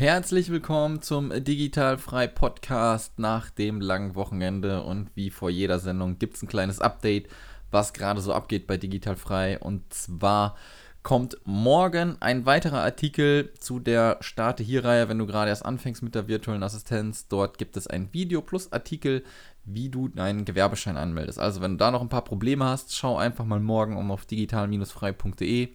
[0.00, 6.18] Herzlich willkommen zum Digital Frei Podcast nach dem langen Wochenende und wie vor jeder Sendung
[6.18, 7.28] gibt es ein kleines Update,
[7.70, 10.56] was gerade so abgeht bei Digital Frei und zwar
[11.02, 16.02] kommt morgen ein weiterer Artikel zu der Starte hier Reihe, wenn du gerade erst anfängst
[16.02, 17.28] mit der virtuellen Assistenz.
[17.28, 19.22] Dort gibt es ein Video plus Artikel,
[19.66, 21.38] wie du deinen Gewerbeschein anmeldest.
[21.38, 24.24] Also wenn du da noch ein paar Probleme hast, schau einfach mal morgen um auf
[24.24, 25.68] digital-frei.de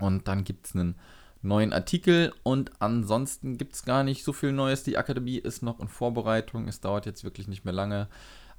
[0.00, 0.96] und dann gibt es einen
[1.44, 4.82] neuen Artikel und ansonsten gibt es gar nicht so viel Neues.
[4.82, 6.68] Die Akademie ist noch in Vorbereitung.
[6.68, 8.08] Es dauert jetzt wirklich nicht mehr lange.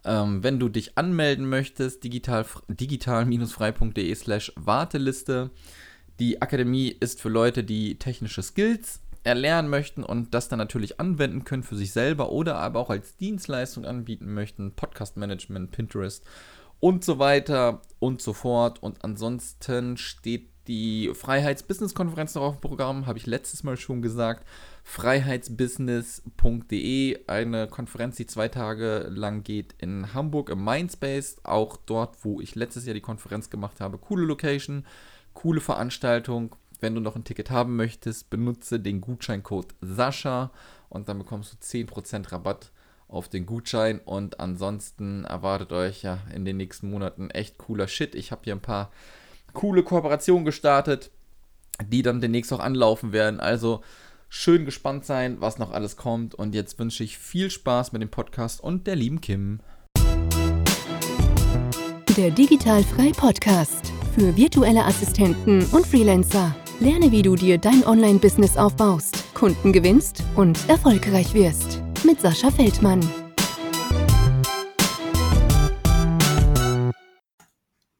[0.04, 5.52] Ähm, wenn du dich anmelden möchtest, digital-frei.de slash Warteliste.
[6.20, 11.44] Die Akademie ist für Leute, die technische Skills erlernen möchten und das dann natürlich anwenden
[11.44, 14.72] können für sich selber oder aber auch als Dienstleistung anbieten möchten.
[14.74, 16.24] Podcast Management, Pinterest
[16.80, 18.84] und so weiter und so fort.
[18.84, 24.46] Und ansonsten steht die Freiheits-Business-Konferenz noch auf dem Programm, habe ich letztes Mal schon gesagt.
[24.84, 32.40] Freiheitsbusiness.de, eine Konferenz, die zwei Tage lang geht in Hamburg im Mindspace, auch dort, wo
[32.42, 33.98] ich letztes Jahr die Konferenz gemacht habe.
[33.98, 34.86] Coole Location,
[35.34, 36.56] coole Veranstaltung.
[36.82, 40.52] Wenn du noch ein Ticket haben möchtest, benutze den Gutscheincode Sascha
[40.90, 42.72] und dann bekommst du 10% Rabatt
[43.08, 44.00] auf den Gutschein.
[44.00, 48.16] Und ansonsten erwartet euch ja in den nächsten Monaten echt cooler Shit.
[48.16, 48.92] Ich habe hier ein paar
[49.56, 51.10] coole Kooperation gestartet,
[51.84, 53.40] die dann demnächst auch anlaufen werden.
[53.40, 53.82] Also
[54.30, 56.36] schön gespannt sein, was noch alles kommt.
[56.36, 59.60] Und jetzt wünsche ich viel Spaß mit dem Podcast und der lieben Kim.
[62.16, 66.56] Der Digital Frei Podcast für virtuelle Assistenten und Freelancer.
[66.80, 71.82] Lerne, wie du dir dein Online-Business aufbaust, Kunden gewinnst und erfolgreich wirst.
[72.06, 73.02] Mit Sascha Feldmann.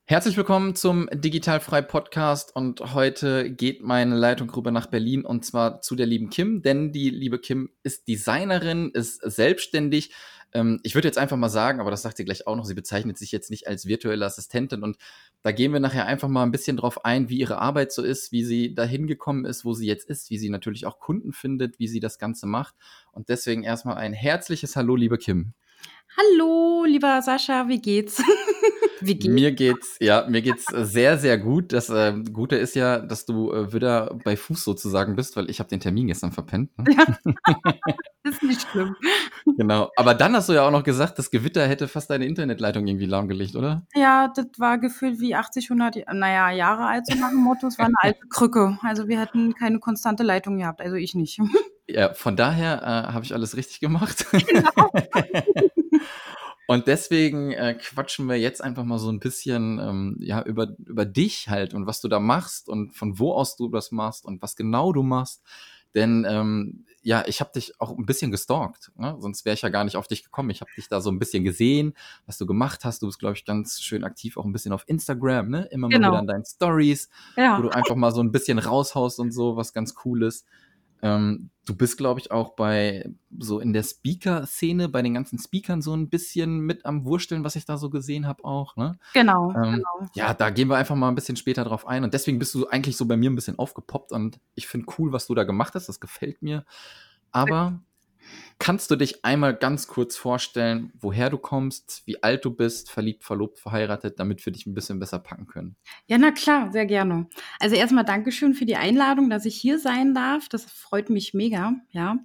[0.08, 5.82] Herzlich willkommen zum Digitalfrei Podcast und heute geht meine Leitung rüber nach Berlin und zwar
[5.82, 10.12] zu der lieben Kim, denn die liebe Kim ist Designerin, ist selbstständig.
[10.54, 12.76] Ähm, ich würde jetzt einfach mal sagen, aber das sagt sie gleich auch noch, sie
[12.76, 14.98] bezeichnet sich jetzt nicht als virtuelle Assistentin und
[15.42, 18.32] da gehen wir nachher einfach mal ein bisschen drauf ein, wie ihre Arbeit so ist,
[18.32, 21.80] wie sie dahin gekommen ist, wo sie jetzt ist, wie sie natürlich auch Kunden findet,
[21.80, 22.76] wie sie das Ganze macht
[23.12, 25.54] und deswegen erstmal ein herzliches Hallo, liebe Kim.
[26.16, 28.22] Hallo, lieber Sascha, wie geht's?
[29.02, 29.34] Wie geht's?
[29.34, 31.74] Mir geht's, ja, mir geht's sehr, sehr gut.
[31.74, 35.60] Das äh, Gute ist ja, dass du äh, wieder bei Fuß sozusagen bist, weil ich
[35.60, 36.78] habe den Termin gestern verpennt.
[36.78, 36.86] Ne?
[36.96, 37.34] Ja.
[38.24, 38.96] ist nicht schlimm.
[39.58, 39.92] Genau.
[39.96, 43.06] Aber dann hast du ja auch noch gesagt, das Gewitter hätte fast deine Internetleitung irgendwie
[43.06, 43.86] lahmgelegt, oder?
[43.94, 47.68] Ja, das war gefühlt wie 80, 100, naja, Jahre alt, so nach dem Motto.
[47.68, 48.78] Es war eine alte Krücke.
[48.82, 51.40] Also wir hätten keine konstante Leitung gehabt, also ich nicht.
[51.88, 54.26] Ja, von daher äh, habe ich alles richtig gemacht.
[54.48, 54.92] Genau.
[56.68, 61.06] Und deswegen äh, quatschen wir jetzt einfach mal so ein bisschen ähm, ja, über, über
[61.06, 64.42] dich halt und was du da machst und von wo aus du das machst und
[64.42, 65.44] was genau du machst.
[65.94, 69.16] Denn ähm, ja, ich habe dich auch ein bisschen gestalkt, ne?
[69.20, 70.50] sonst wäre ich ja gar nicht auf dich gekommen.
[70.50, 71.94] Ich habe dich da so ein bisschen gesehen,
[72.26, 73.02] was du gemacht hast.
[73.02, 75.70] Du bist, glaube ich, ganz schön aktiv auch ein bisschen auf Instagram, ne?
[75.72, 76.08] Immer genau.
[76.08, 77.58] mal wieder an deinen Stories, ja.
[77.58, 80.46] wo du einfach mal so ein bisschen raushaust und so, was ganz cool ist.
[81.06, 83.08] Ähm, du bist, glaube ich, auch bei
[83.38, 87.56] so in der Speaker-Szene, bei den ganzen Speakern so ein bisschen mit am Wursteln, was
[87.56, 88.76] ich da so gesehen habe auch.
[88.76, 88.98] Ne?
[89.14, 90.10] Genau, ähm, genau.
[90.16, 92.04] Ja, da gehen wir einfach mal ein bisschen später drauf ein.
[92.04, 95.12] Und deswegen bist du eigentlich so bei mir ein bisschen aufgepoppt und ich finde cool,
[95.12, 95.88] was du da gemacht hast.
[95.88, 96.66] Das gefällt mir.
[97.32, 97.80] Aber
[98.58, 103.26] Kannst du dich einmal ganz kurz vorstellen, woher du kommst, wie alt du bist, verliebt,
[103.26, 105.76] verlobt, verheiratet, damit wir dich ein bisschen besser packen können?
[106.08, 107.28] Ja, na klar, sehr gerne.
[107.60, 110.48] Also erstmal Dankeschön für die Einladung, dass ich hier sein darf.
[110.48, 112.18] Das freut mich mega, ja.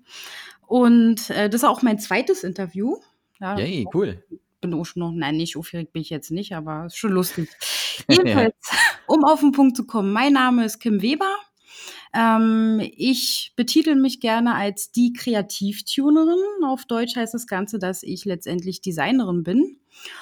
[0.66, 2.98] Und äh, das ist auch mein zweites Interview.
[3.40, 4.22] Ja, Yay, cool.
[4.60, 7.48] Bin auch schon noch, nein, nicht aufgeregt bin ich jetzt nicht, aber ist schon lustig.
[8.08, 8.54] Jedenfalls,
[9.08, 11.34] um auf den Punkt zu kommen, mein Name ist Kim Weber.
[12.12, 16.64] Ähm, ich betitel mich gerne als die Kreativtunerin.
[16.64, 19.78] Auf Deutsch heißt das Ganze, dass ich letztendlich Designerin bin.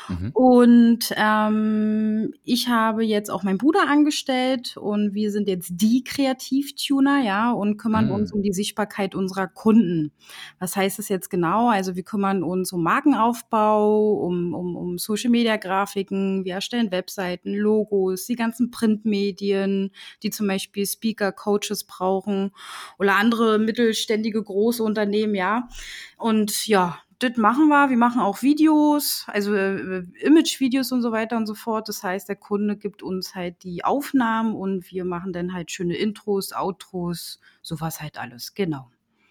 [0.08, 0.30] Mhm.
[0.32, 7.22] Und ähm, ich habe jetzt auch meinen Bruder angestellt und wir sind jetzt die Kreativtuner,
[7.22, 8.12] ja, und kümmern mhm.
[8.12, 10.12] uns um die Sichtbarkeit unserer Kunden.
[10.58, 11.68] Was heißt das jetzt genau?
[11.68, 18.36] Also wir kümmern uns um Markenaufbau, um, um, um Social-Media-Grafiken, wir erstellen Webseiten, Logos, die
[18.36, 19.90] ganzen Printmedien,
[20.22, 22.52] die zum Beispiel Speaker, Coaches brauchen
[22.98, 25.68] oder andere mittelständige große Unternehmen, ja.
[26.16, 27.90] Und ja, das machen wir.
[27.90, 31.88] Wir machen auch Videos, also äh, Image-Videos und so weiter und so fort.
[31.88, 35.96] Das heißt, der Kunde gibt uns halt die Aufnahmen und wir machen dann halt schöne
[35.96, 38.54] Intros, Outros, sowas halt alles.
[38.54, 38.90] Genau.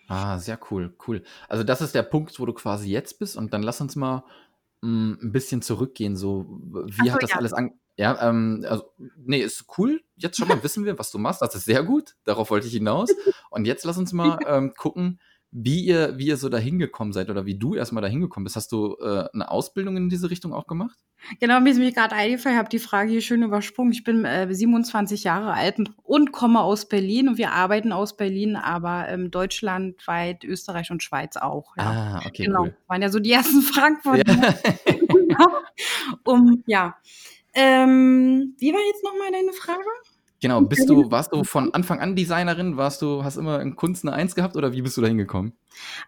[0.09, 1.23] Ah, sehr cool, cool.
[1.47, 4.23] Also das ist der Punkt, wo du quasi jetzt bist und dann lass uns mal
[4.81, 6.17] mh, mm, ein bisschen zurückgehen.
[6.17, 6.45] So,
[6.85, 7.37] wie so, hat das ja.
[7.37, 10.01] alles an Ja, ähm, also, nee, ist cool.
[10.15, 11.41] Jetzt schon mal wissen wir, was du machst.
[11.41, 12.15] Das ist sehr gut.
[12.25, 13.09] Darauf wollte ich hinaus.
[13.49, 15.19] Und jetzt lass uns mal ähm, gucken,
[15.51, 18.55] wie ihr, wie ihr so dahin gekommen seid oder wie du erstmal dahin gekommen bist.
[18.55, 20.97] Hast du äh, eine Ausbildung in diese Richtung auch gemacht?
[21.39, 23.91] Genau, mir ist mir gerade eingefallen, ich habe die Frage hier schön übersprungen.
[23.91, 28.55] Ich bin äh, 27 Jahre alt und, komme aus Berlin und wir arbeiten aus Berlin,
[28.55, 31.75] aber ähm, deutschlandweit, Österreich und Schweiz auch.
[31.77, 31.83] Ja.
[31.83, 32.45] Ah, okay.
[32.45, 32.63] Genau.
[32.63, 32.77] Cool.
[32.87, 34.23] Waren ja so die ersten von ja.
[36.23, 36.95] um, ja.
[37.53, 39.89] Ähm, wie war jetzt nochmal deine Frage?
[40.39, 42.77] Genau, bist du, warst du von Anfang an Designerin?
[42.77, 45.53] Warst du, hast immer in Kunst eine Eins gehabt oder wie bist du da hingekommen?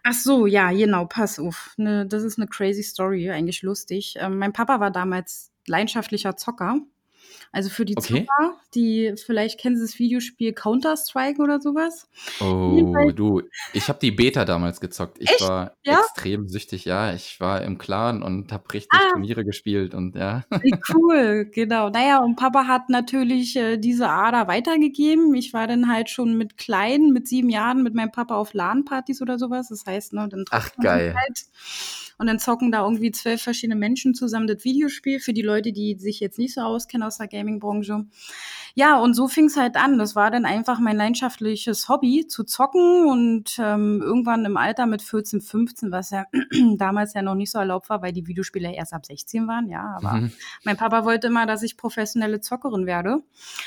[0.04, 1.74] Ach so, ja, genau, pass auf.
[1.76, 4.14] Ne, das ist eine crazy Story, eigentlich lustig.
[4.18, 6.80] Ähm, mein Papa war damals leidenschaftlicher Zocker.
[7.52, 8.26] Also für die Okay.
[8.26, 12.08] Zocker, die vielleicht kennen Sie das Videospiel Counter-Strike oder sowas.
[12.40, 13.42] Oh, du,
[13.72, 15.18] ich habe die Beta damals gezockt.
[15.20, 15.40] Ich echt?
[15.40, 15.98] war Ja?
[16.00, 17.12] extrem süchtig, ja.
[17.12, 20.44] Ich war im Clan und habe richtig Ah, Turniere gespielt und ja.
[20.62, 21.90] wie cool, genau.
[21.90, 25.34] Naja, und Papa hat natürlich äh, diese Ader weitergegeben.
[25.34, 29.22] Ich war dann halt schon mit klein, mit sieben Jahren, mit meinem Papa auf LAN-Partys
[29.22, 29.68] oder sowas.
[29.70, 31.14] Das heißt, ne, dann Ach, geil.
[31.16, 31.38] halt
[32.20, 35.20] und dann zocken da irgendwie zwölf verschiedene Menschen zusammen das Videospiel.
[35.20, 38.04] Für die Leute, die sich jetzt nicht so auskennen aus der Gaming-Branche.
[38.74, 39.96] Ja, und so fing es halt an.
[39.96, 43.06] Das war dann einfach mein leidenschaftliches Hobby, zu zocken.
[43.08, 46.26] Und ähm, irgendwann im Alter mit 14, 15, was ja
[46.76, 49.96] damals ja noch nicht so erlaubt war, weil die Spiele erst ab 16 waren, ja.
[49.96, 50.32] Aber Mhm.
[50.64, 53.22] mein Papa wollte immer, dass ich professionelle Zockerin werde.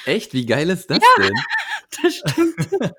[0.06, 0.34] Echt?
[0.34, 1.34] Wie geil ist das Ja, denn?
[2.04, 2.56] das stimmt.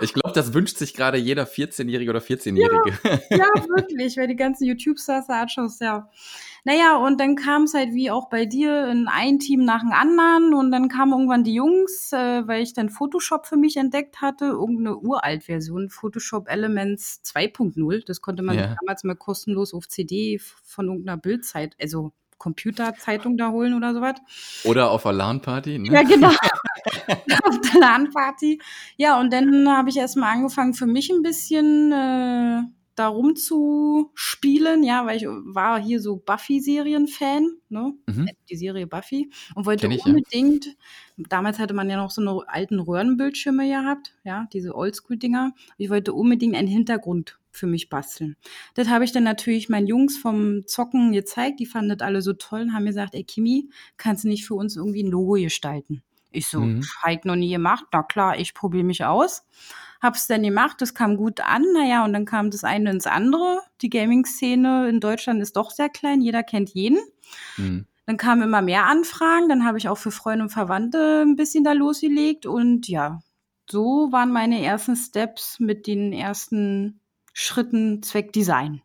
[0.00, 2.98] Ich glaube, das wünscht sich gerade jeder 14-Jährige oder Ja, 14-Jährige.
[3.30, 6.08] ja, wirklich, weil die ganzen YouTube-Stars da anschaust, ja.
[6.64, 9.92] Naja, und dann kam es halt wie auch bei dir in ein Team nach dem
[9.92, 14.20] anderen und dann kamen irgendwann die Jungs, äh, weil ich dann Photoshop für mich entdeckt
[14.20, 18.04] hatte, irgendeine Uralt-Version, Photoshop Elements 2.0.
[18.04, 18.76] Das konnte man Ja.
[18.80, 24.14] damals mal kostenlos auf CD von irgendeiner Bildzeit, also Computerzeitung da holen oder sowas.
[24.64, 25.92] Oder auf einer LAN-Party, ne?
[25.92, 26.30] Ja, genau.
[27.44, 28.60] auf der LAN-Party.
[28.96, 32.62] Ja, und dann habe ich erstmal angefangen, für mich ein bisschen äh,
[32.94, 37.94] darum zu spielen, ja, weil ich war hier so Buffy-Serien-Fan, ne?
[38.06, 38.28] Mhm.
[38.48, 40.06] Die Serie Buffy und wollte ich, ja.
[40.06, 40.76] unbedingt,
[41.16, 45.52] damals hatte man ja noch so eine alten Röhrenbildschirme gehabt, ja, diese Oldschool-Dinger.
[45.76, 48.36] Ich wollte unbedingt einen Hintergrund für mich basteln.
[48.74, 52.32] Das habe ich dann natürlich meinen Jungs vom Zocken gezeigt, die fanden das alle so
[52.32, 55.32] toll und haben mir gesagt, ey Kimi, kannst du nicht für uns irgendwie ein Logo
[55.34, 56.02] gestalten?
[56.32, 56.82] Ich so, Mhm.
[57.10, 57.86] ich noch nie gemacht.
[57.92, 59.44] Na klar, ich probiere mich aus.
[60.00, 61.64] Hab's dann gemacht, das kam gut an.
[61.74, 63.60] Naja, und dann kam das eine ins andere.
[63.82, 67.00] Die Gaming-Szene in Deutschland ist doch sehr klein, jeder kennt jeden.
[67.56, 67.86] Mhm.
[68.06, 71.64] Dann kamen immer mehr Anfragen, dann habe ich auch für Freunde und Verwandte ein bisschen
[71.64, 72.46] da losgelegt.
[72.46, 73.20] Und ja,
[73.68, 76.99] so waren meine ersten Steps mit den ersten
[77.32, 78.82] Schritten Zweck Design.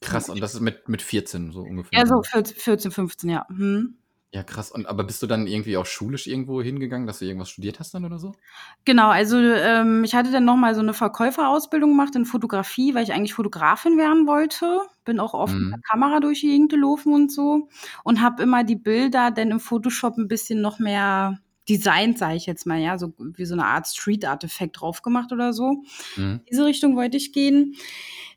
[0.00, 2.00] Krass, und das ist mit, mit 14 so ungefähr.
[2.00, 2.24] Ja, so dann.
[2.24, 3.46] 14, 14 15, ja.
[3.48, 3.98] Hm.
[4.32, 4.70] Ja, krass.
[4.70, 7.94] Und aber bist du dann irgendwie auch schulisch irgendwo hingegangen, dass du irgendwas studiert hast
[7.94, 8.36] dann oder so?
[8.84, 13.02] Genau, also ähm, ich hatte dann noch mal so eine Verkäuferausbildung gemacht in Fotografie, weil
[13.04, 14.80] ich eigentlich Fotografin werden wollte.
[15.04, 15.82] Bin auch oft mit der Mhm.
[15.90, 17.68] Kamera durch die Gegend gelaufen und so
[18.04, 21.38] und habe immer die Bilder dann im Photoshop ein bisschen noch mehr
[21.68, 25.52] designt, sage ich jetzt mal, ja, so wie so eine Art Street-Art-Effekt drauf gemacht oder
[25.52, 25.82] so.
[26.16, 26.40] Mhm.
[26.50, 27.74] diese Richtung wollte ich gehen.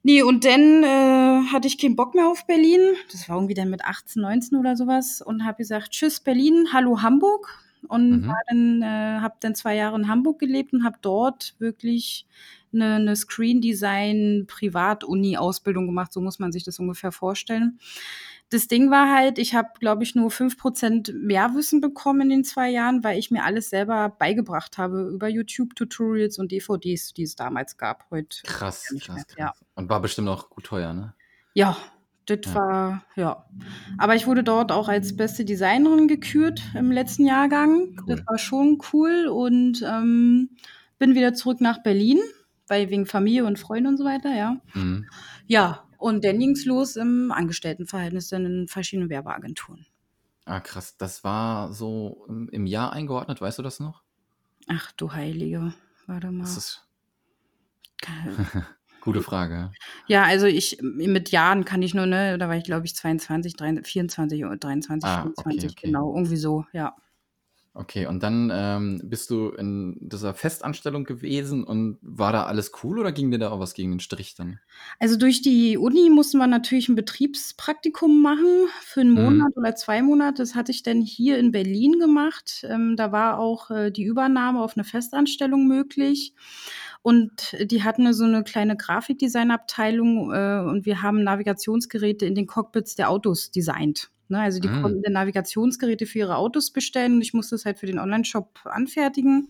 [0.01, 2.79] Nee, und dann äh, hatte ich keinen Bock mehr auf Berlin.
[3.11, 5.21] Das war irgendwie dann mit 18, 19 oder sowas.
[5.21, 7.49] Und habe gesagt, tschüss Berlin, hallo Hamburg.
[7.87, 8.33] Und Mhm.
[8.49, 12.25] dann, äh, habe dann zwei Jahre in Hamburg gelebt und habe dort wirklich
[12.73, 16.13] eine, eine Screen Design Privat-Uni-Ausbildung gemacht.
[16.13, 17.79] So muss man sich das ungefähr vorstellen.
[18.51, 22.43] Das Ding war halt, ich habe, glaube ich, nur 5% mehr Wissen bekommen in den
[22.43, 27.35] zwei Jahren, weil ich mir alles selber beigebracht habe über YouTube-Tutorials und DVDs, die es
[27.35, 28.09] damals gab.
[28.09, 29.35] Heute Krass, krass, krass.
[29.37, 31.13] Ja, Und war bestimmt auch gut teuer, ne?
[31.53, 31.77] ja
[32.25, 32.55] das Ja.
[32.55, 33.45] war, ja.
[33.97, 37.95] Aber ich wurde dort auch als beste Designerin gekürt im letzten Jahrgang.
[38.07, 38.23] Das Cool.
[38.27, 40.49] war schon cool und ähm,
[40.99, 42.19] bin wieder zurück nach Berlin,
[42.67, 44.57] weil wegen Familie und Freunde und so weiter, ja.
[44.75, 45.07] Mhm.
[45.47, 49.85] Ja, und dann ging's los im Angestelltenverhältnis dann in verschiedenen Werbeagenturen.
[50.45, 50.97] Ah, krass.
[50.97, 54.01] Das war so im, Jahr eingeordnet, weißt du das noch?
[54.67, 55.73] Ach du Heilige,
[56.07, 56.57] warte Das mal.
[56.57, 56.87] ist
[59.01, 59.71] gute Frage.
[60.07, 63.55] Ja, also ich mit Jahren kann ich nur, ne, da war ich glaube ich 22,
[63.55, 65.87] 23, 24 oder 23, Ah, okay, 24, okay.
[65.87, 66.95] genau, irgendwie so, ja.
[67.73, 72.99] Okay, und dann ähm, bist du in dieser Festanstellung gewesen und war da alles cool
[72.99, 74.59] oder ging dir da auch was gegen den Strich dann?
[74.99, 79.49] Also durch die Uni musste man natürlich ein Betriebspraktikum machen für einen Mhm.
[79.51, 80.41] Monat oder zwei Monate.
[80.41, 82.65] Das hatte ich dann hier in Berlin gemacht.
[82.69, 86.33] Ähm, da war auch äh, die Übernahme auf eine Festanstellung möglich.
[87.01, 92.95] Und die hatten so eine kleine Grafikdesignabteilung äh, und wir haben Navigationsgeräte in den Cockpits
[92.95, 94.11] der Autos designt.
[94.27, 94.39] Ne?
[94.39, 94.81] Also die Mm.
[94.81, 99.49] konnten Navigationsgeräte für ihre Autos bestellen und ich musste es halt für den Online-Shop anfertigen.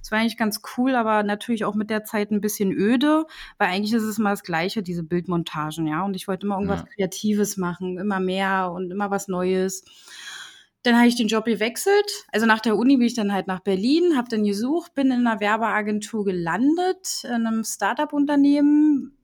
[0.00, 3.24] Das war eigentlich ganz cool, aber natürlich auch mit der Zeit ein bisschen öde,
[3.58, 6.04] weil eigentlich ist es immer das Gleiche, diese Bildmontagen, ja.
[6.04, 6.86] Und ich wollte immer irgendwas Ja.
[6.94, 9.84] Kreatives machen, immer mehr und immer was Neues.
[10.84, 12.24] Dann habe ich den Job gewechselt.
[12.32, 15.26] Also nach der Uni bin ich dann halt nach Berlin, habe dann gesucht, bin in
[15.26, 19.16] einer Werbeagentur gelandet, in einem Startup-Unternehmen.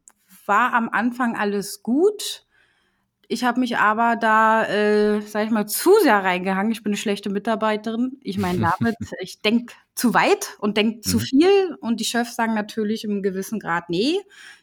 [0.46, 2.44] War am Anfang alles gut.
[3.26, 6.72] Ich habe mich aber da, äh, sag ich mal, zu sehr reingehangen.
[6.72, 8.18] Ich bin eine schlechte Mitarbeiterin.
[8.22, 11.22] Ich meine damit, ich denk zu weit und denk zu Mhm.
[11.22, 11.76] viel.
[11.80, 14.20] Und die Chefs sagen natürlich im gewissen Grad, nee,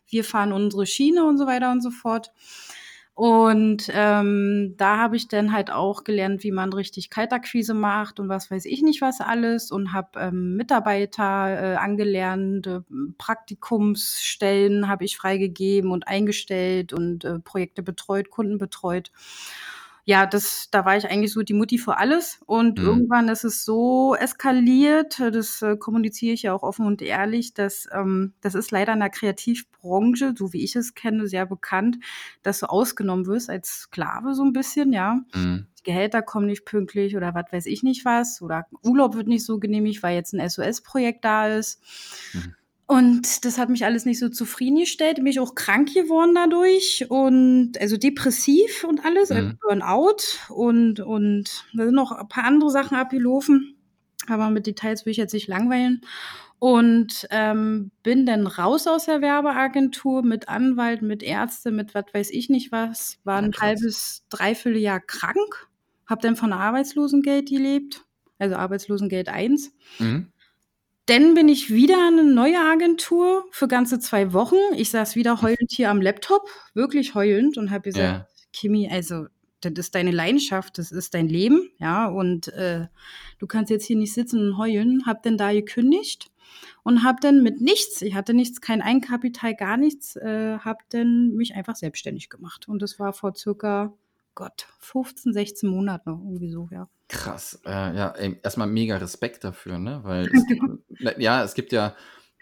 [0.08, 2.32] wir fahren unsere Schiene und so weiter und so fort.
[3.24, 8.30] Und ähm, da habe ich dann halt auch gelernt, wie man richtig Kaltakquise macht und
[8.30, 12.80] was weiß ich nicht was alles und habe ähm, Mitarbeiter äh, angelernt, äh,
[13.20, 19.12] Praktikumsstellen habe ich freigegeben und eingestellt und äh, Projekte betreut, Kunden betreut.
[20.12, 22.42] Ja, das, da war ich eigentlich so die Mutti für alles.
[22.46, 22.86] Und Mhm.
[22.86, 27.88] irgendwann ist es so eskaliert, das äh, kommuniziere ich ja auch offen und ehrlich, dass
[27.94, 31.96] ähm, das ist leider in der Kreativbranche, so wie ich es kenne, sehr bekannt,
[32.44, 35.22] dass du ausgenommen wirst als Sklave so ein bisschen, ja.
[35.34, 35.66] Mm.
[35.80, 38.42] Die Gehälter kommen nicht pünktlich oder was weiß ich nicht was.
[38.42, 41.82] Oder Urlaub wird nicht so genehmigt, weil jetzt ein SOS-Projekt da ist.
[42.34, 42.56] Mhm.
[42.92, 45.16] Und das hat mich alles nicht so zufriedengestellt.
[45.16, 49.58] Bin ich auch krank geworden dadurch und also depressiv und alles, also Mhm.
[49.62, 50.18] Burnout
[50.50, 53.78] und, und da sind noch ein paar andere Sachen abgelaufen.
[54.28, 56.02] Aber mit Details will ich jetzt nicht langweilen.
[56.60, 62.30] Und ähm, bin dann raus aus der Werbeagentur mit Anwalt, mit Ärzte, mit was weiß
[62.32, 63.20] ich nicht was.
[63.24, 65.70] War ein halbes, dreiviertel Jahr krank.
[66.08, 68.04] Hab dann von Arbeitslosengeld gelebt.
[68.38, 69.72] Also Arbeitslosengeld 1.
[70.00, 70.28] Mhm.
[71.12, 74.56] Dann bin ich wieder in eine neue Agentur für ganze zwei Wochen.
[74.78, 78.28] Ich saß wieder heulend hier am Laptop, wirklich heulend und habe gesagt, Ja.
[78.54, 79.26] Kimi, also
[79.60, 82.88] das ist deine Leidenschaft, das ist dein Leben, ja, und äh,
[83.40, 85.06] du kannst jetzt hier nicht sitzen und heulen.
[85.06, 86.32] Hab dann da gekündigt
[86.84, 91.36] und hab dann mit nichts, ich hatte nichts, kein Eigenkapital, gar nichts, äh, hab dann
[91.36, 92.70] mich einfach selbstständig gemacht.
[92.70, 93.94] Und das war vor circa,
[94.34, 96.88] Gott, 15, 16 Monaten irgendwie so, ja.
[97.12, 97.60] Krass.
[97.66, 100.00] Äh, ja, ey, erstmal mega Respekt dafür, ne?
[100.04, 100.46] Weil es,
[101.00, 101.94] na, ja, es gibt ja,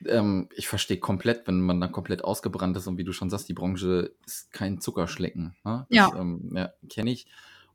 [0.06, 3.50] ähm, ich verstehe komplett, wenn man dann komplett ausgebrannt ist und wie du schon sagst,
[3.50, 5.56] die Branche ist kein Zuckerschlecken.
[5.64, 5.88] Ne?
[5.90, 6.16] Das, Ja.
[6.16, 7.28] Ähm, ja, kenne ich.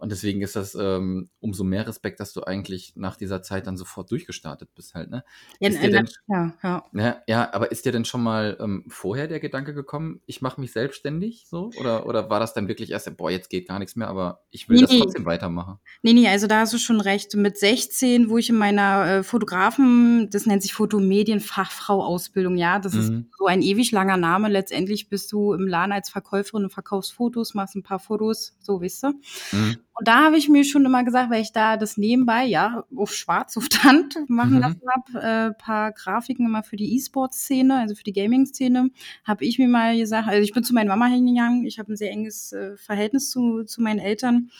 [0.04, 3.78] Und deswegen ist das ähm, umso mehr Respekt, dass du eigentlich nach dieser Zeit dann
[3.78, 5.24] sofort durchgestartet bist halt, ne?
[5.60, 6.84] Ja, Ist dir denn, ja, ja.
[6.92, 10.60] ja, ja, aber ist dir denn schon mal ähm, vorher der Gedanke gekommen, ich mache
[10.60, 11.70] mich selbstständig so?
[11.80, 14.68] Oder, oder war das dann wirklich erst, boah, jetzt geht gar nichts mehr, aber ich
[14.68, 14.98] will Nee, das nee.
[15.00, 15.78] trotzdem weitermachen?
[16.02, 17.34] Nee, nee, also da hast du schon recht.
[17.34, 23.10] Mit 16, wo ich in meiner äh, Fotografen, das nennt sich Fotomedienfachfrau-Ausbildung, ja, das ist
[23.10, 23.30] Mhm.
[23.38, 24.48] so ein ewig langer Name.
[24.48, 28.80] Letztendlich bist du im Laden als Verkäuferin und verkaufst Fotos, machst ein paar Fotos, so
[28.82, 29.08] weißt du.
[29.52, 29.76] Mhm.
[29.96, 33.14] Und da habe ich mir schon immer gesagt, weil ich da das nebenbei, ja, auf
[33.14, 34.60] schwarz, auf Hand machen Mhm.
[34.60, 38.90] lassen habe, äh, paar Grafiken immer für die E-Sport-Szene, also für die Gaming-Szene,
[39.24, 41.96] habe ich mir mal gesagt, also ich bin zu meiner Mama hingegangen, ich habe ein
[41.96, 44.50] sehr enges äh, Verhältnis zu, zu meinen Eltern.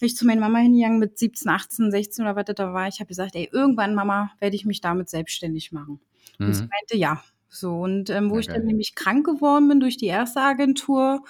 [0.00, 2.88] Ich zu meiner Mama hingegangen mit 17, 18, 16 oder was das da war.
[2.88, 6.00] Ich habe gesagt, ey, irgendwann, Mama, werde ich mich damit selbstständig machen.
[6.44, 6.70] Und sie Mhm.
[6.70, 7.22] meinte, ja.
[7.50, 11.24] So, und ähm, wo Ja, ich dann nämlich krank geworden bin durch die erste Agentur,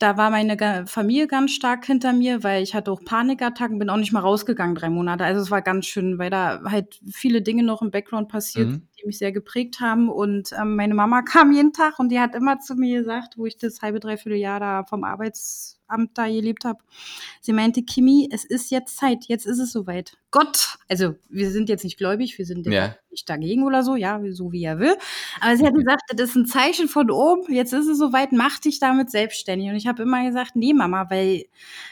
[0.00, 3.96] da war meine Familie ganz stark hinter mir, weil ich hatte auch Panikattacken, bin auch
[3.98, 5.24] nicht mal rausgegangen drei Monate.
[5.24, 8.88] Also es war ganz schön, weil da halt viele Dinge noch im Background passiert, Mhm.
[9.00, 10.08] Die mich sehr geprägt haben.
[10.08, 13.46] Und ähm, meine Mama kam jeden Tag und die hat immer zu mir gesagt, wo
[13.46, 16.78] ich das halbe, dreiviertel Jahr da vom Arbeitsamt da gelebt habe,
[17.40, 20.16] sie meinte, Kimi, es ist jetzt Zeit, jetzt ist es soweit.
[20.30, 22.94] Gott, also wir sind jetzt nicht gläubig, wir sind Ja.
[23.10, 24.94] nicht dagegen oder so, ja, so wie er will.
[25.40, 28.60] Aber sie hat gesagt, das ist ein Zeichen von oben, jetzt ist es soweit, mach
[28.60, 29.68] dich damit selbstständig.
[29.70, 31.46] Und ich habe immer gesagt, nee, Mama, weil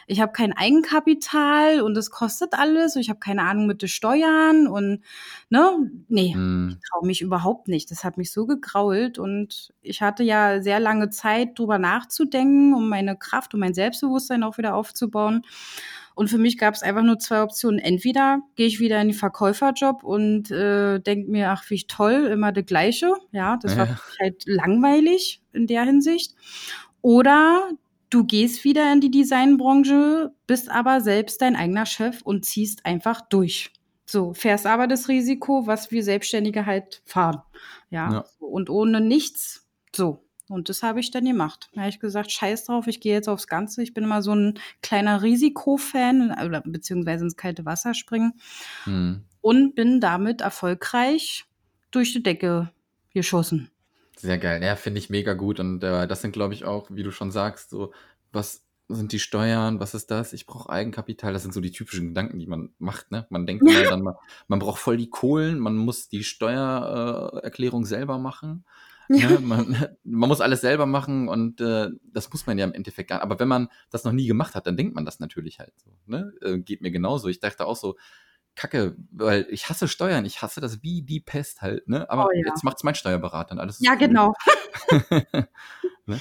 [0.07, 3.89] ich habe kein Eigenkapital und es kostet alles und ich habe keine Ahnung mit den
[3.89, 5.03] Steuern und
[5.51, 6.79] ne, nee, Mhm.
[6.99, 7.91] Traue mich überhaupt nicht.
[7.91, 12.89] Das hat mich so gegrault und ich hatte ja sehr lange Zeit, drüber nachzudenken, um
[12.89, 15.43] meine Kraft und mein Selbstbewusstsein auch wieder aufzubauen.
[16.15, 17.79] Und für mich gab es einfach nur zwei Optionen.
[17.79, 22.51] Entweder gehe ich wieder in den Verkäuferjob und äh, denke mir, ach, wie toll, immer
[22.53, 23.13] das Gleiche.
[23.31, 23.93] Ja, das war Ja.
[23.93, 26.35] mich halt langweilig in der Hinsicht.
[27.03, 27.71] Oder
[28.11, 33.21] du gehst wieder in die Designbranche, bist aber selbst dein eigener Chef und ziehst einfach
[33.29, 33.73] durch.
[34.11, 37.43] So, fährst aber das Risiko, was wir Selbstständige halt fahren.
[37.91, 38.25] Ja, Ja.
[38.39, 39.67] und ohne nichts.
[39.95, 40.25] So.
[40.49, 41.69] Und das habe ich dann gemacht.
[41.75, 43.83] Da habe ich gesagt, scheiß drauf, ich gehe jetzt aufs Ganze.
[43.83, 48.33] Ich bin immer so ein kleiner Risikofan, oder beziehungsweise ins kalte Wasser springen
[48.87, 49.25] Mhm.
[49.43, 51.45] und bin damit erfolgreich
[51.91, 52.71] durch die Decke
[53.13, 53.71] geschossen.
[54.17, 54.63] Sehr geil.
[54.63, 55.61] Ja, finde ich mega gut.
[55.61, 57.93] Und äh, das sind, glaube ich, auch, wie du schon sagst, so,
[58.33, 60.33] was sind die Steuern, was ist das?
[60.33, 61.33] Ich brauche Eigenkapital.
[61.33, 63.11] Das sind so die typischen Gedanken, die man macht.
[63.11, 63.27] Ne?
[63.31, 64.17] Man denkt mal dann mal,
[64.49, 68.65] man braucht voll die Kohlen, man muss die Steuererklärung äh, selber machen.
[69.11, 69.31] Ja.
[69.31, 69.39] Ne?
[69.41, 73.17] Man, man, muss alles selber machen und äh, das muss man ja im Endeffekt gar
[73.17, 73.23] nicht.
[73.23, 75.91] Aber wenn man das noch nie gemacht hat, dann denkt man das natürlich halt so.
[76.07, 76.33] Ne?
[76.43, 77.29] Äh, geht mir genauso.
[77.29, 77.97] Ich dachte auch so,
[78.59, 82.11] Kacke, weil ich hasse Steuern, ich hasse das wie die Pest halt, ne?
[82.11, 82.47] Aber oh, ja.
[82.47, 83.79] jetzt macht's mein Steuerberater und alles.
[83.81, 83.99] Ja, cool.
[83.99, 84.35] genau.
[86.07, 86.21] ne?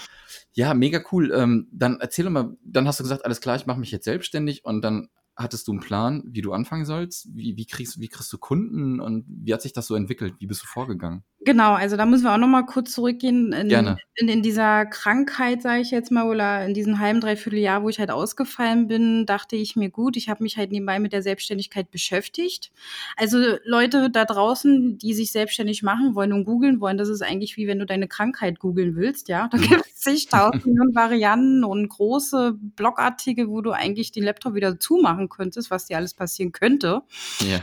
[0.54, 1.32] Ja, mega cool.
[1.34, 4.06] Ähm, dann erzähl doch mal, dann hast du gesagt, alles klar, ich mache mich jetzt
[4.06, 7.28] selbstständig und dann hattest du einen Plan, wie du anfangen sollst?
[7.36, 10.36] Wie, wie, kriegst, wie kriegst du Kunden und wie hat sich das so entwickelt?
[10.40, 11.24] Wie bist du vorgegangen?
[11.48, 13.98] Genau, also da müssen wir auch noch mal kurz zurückgehen in, Gerne.
[14.16, 17.88] in, in dieser Krankheit, sage ich jetzt mal, oder in diesem halben, dreiviertel Jahr, wo
[17.88, 21.22] ich halt ausgefallen bin, dachte ich mir, gut, ich habe mich halt nebenbei mit der
[21.22, 22.74] Selbstständigkeit beschäftigt.
[23.16, 27.56] Also Leute da draußen, die sich selbstständig machen wollen und googeln wollen, das ist eigentlich
[27.56, 29.48] wie wenn du deine Krankheit googeln willst, ja.
[29.50, 35.30] Da gibt es zigtausend Varianten und große Blogartikel, wo du eigentlich den Laptop wieder zumachen
[35.30, 37.04] könntest, was dir alles passieren könnte.
[37.40, 37.62] Ja.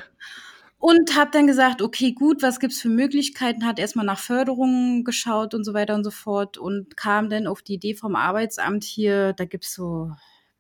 [0.87, 3.65] Und habe dann gesagt, okay, gut, was gibt's für Möglichkeiten?
[3.65, 7.63] Hat erstmal nach Förderungen geschaut und so weiter und so fort und kam dann auf
[7.63, 10.11] die Idee vom Arbeitsamt hier, da gibt's so,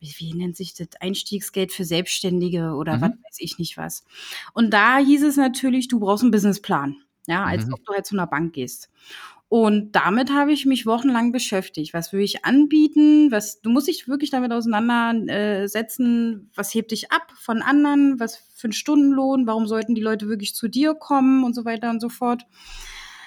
[0.00, 3.02] wie, nennt sich das, Einstiegsgeld für Selbstständige oder mhm.
[3.02, 4.07] was weiß ich nicht was.
[4.54, 6.97] Und da hieß es natürlich, du brauchst einen Businessplan.
[7.26, 7.75] Ja, als mhm.
[7.75, 8.90] ob du halt zu einer Bank gehst.
[9.54, 11.94] Und damit habe ich mich wochenlang beschäftigt.
[11.94, 13.30] Was will ich anbieten?
[13.30, 18.18] Was, du musst dich wirklich damit auseinandersetzen, was hebt dich ab von anderen?
[18.18, 19.46] Was für ein Stundenlohn?
[19.46, 22.42] Warum sollten die Leute wirklich zu dir kommen und so weiter und so fort?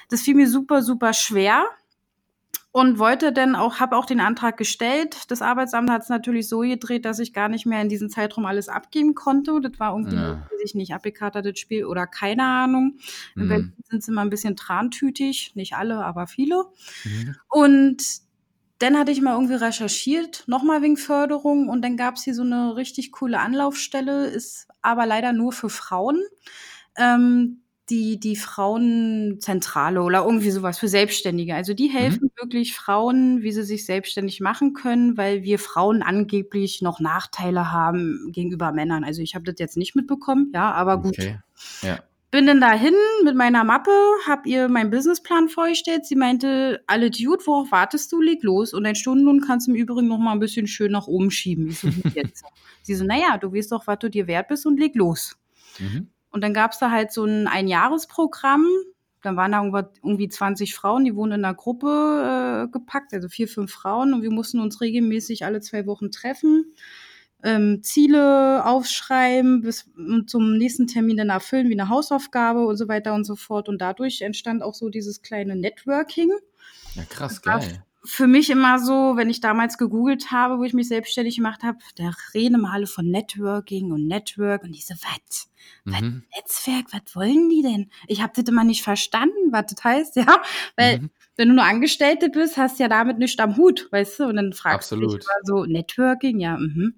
[0.09, 1.63] Das fiel mir super, super schwer
[2.77, 5.31] und wollte dann auch, habe auch den Antrag gestellt.
[5.31, 8.45] Das Arbeitsamt hat es natürlich so gedreht, dass ich gar nicht mehr in diesem Zeitraum
[8.45, 9.59] alles abgeben konnte.
[9.61, 10.41] Das war irgendwie, ja.
[10.51, 12.99] weiß ich nicht, abgekartetes Spiel oder keine Ahnung.
[13.35, 13.47] In mhm.
[13.47, 16.65] Berlin sind sie immer ein bisschen trantütig, nicht alle, aber viele.
[17.03, 17.35] Mhm.
[17.49, 18.03] Und
[18.77, 22.43] dann hatte ich mal irgendwie recherchiert, nochmal wegen Förderung und dann gab es hier so
[22.43, 26.21] eine richtig coole Anlaufstelle, ist aber leider nur für Frauen.
[26.95, 31.55] Ähm, die, die Frauenzentrale oder irgendwie sowas für Selbstständige.
[31.55, 32.41] Also die helfen mhm.
[32.41, 38.31] wirklich Frauen, wie sie sich selbstständig machen können, weil wir Frauen angeblich noch Nachteile haben
[38.31, 39.03] gegenüber Männern.
[39.03, 41.17] Also ich habe das jetzt nicht mitbekommen, ja, aber gut.
[41.17, 41.39] Okay.
[41.81, 41.99] Ja.
[42.29, 43.91] Bin dann dahin mit meiner Mappe,
[44.27, 46.05] hab ihr meinen Businessplan vorgestellt.
[46.05, 48.21] Sie meinte, alle gut, worauf wartest du?
[48.21, 48.73] Leg los.
[48.73, 51.69] Und dein Stundenlohn kannst du im Übrigen noch mal ein bisschen schön nach oben schieben.
[51.69, 52.43] Ich so, jetzt.
[52.83, 55.37] Sie so, naja, du weißt doch, was du dir wert bist und leg los.
[55.79, 56.09] Mhm.
[56.31, 58.65] Und dann gab es da halt so ein Einjahresprogramm.
[59.21, 59.63] Dann waren da
[60.03, 64.13] irgendwie 20 Frauen, die wurden in einer Gruppe äh, gepackt, also vier, fünf Frauen.
[64.13, 66.73] Und wir mussten uns regelmäßig alle zwei Wochen treffen,
[67.43, 69.89] ähm, Ziele aufschreiben, bis
[70.27, 73.69] zum nächsten Termin dann erfüllen, wie eine Hausaufgabe und so weiter und so fort.
[73.69, 76.31] Und dadurch entstand auch so dieses kleine Networking.
[76.95, 80.87] Ja, krass, geil für mich immer so, wenn ich damals gegoogelt habe, wo ich mich
[80.87, 85.49] selbstständig gemacht habe, da reden immer alle von Networking und Network und diese, was?
[85.83, 86.23] Mhm.
[86.35, 87.89] Netzwerk, was wollen die denn?
[88.07, 90.41] Ich habe das immer nicht verstanden, was das heißt, ja.
[90.75, 91.09] Weil mhm.
[91.35, 94.23] wenn du nur Angestellte bist, hast du ja damit nichts am Hut, weißt du?
[94.25, 95.13] Und dann fragst Absolut.
[95.13, 96.95] du dich mal so, Networking, ja, mhm.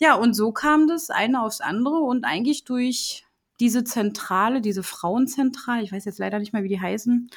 [0.00, 3.26] Ja, und so kam das eine aufs andere und eigentlich durch
[3.60, 7.28] diese Zentrale, diese Frauenzentrale, ich weiß jetzt leider nicht mehr, wie die heißen,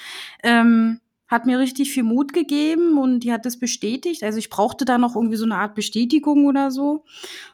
[0.43, 4.21] ähm, hat mir richtig viel Mut gegeben und die hat das bestätigt.
[4.21, 7.05] Also ich brauchte da noch irgendwie so eine Art Bestätigung oder so.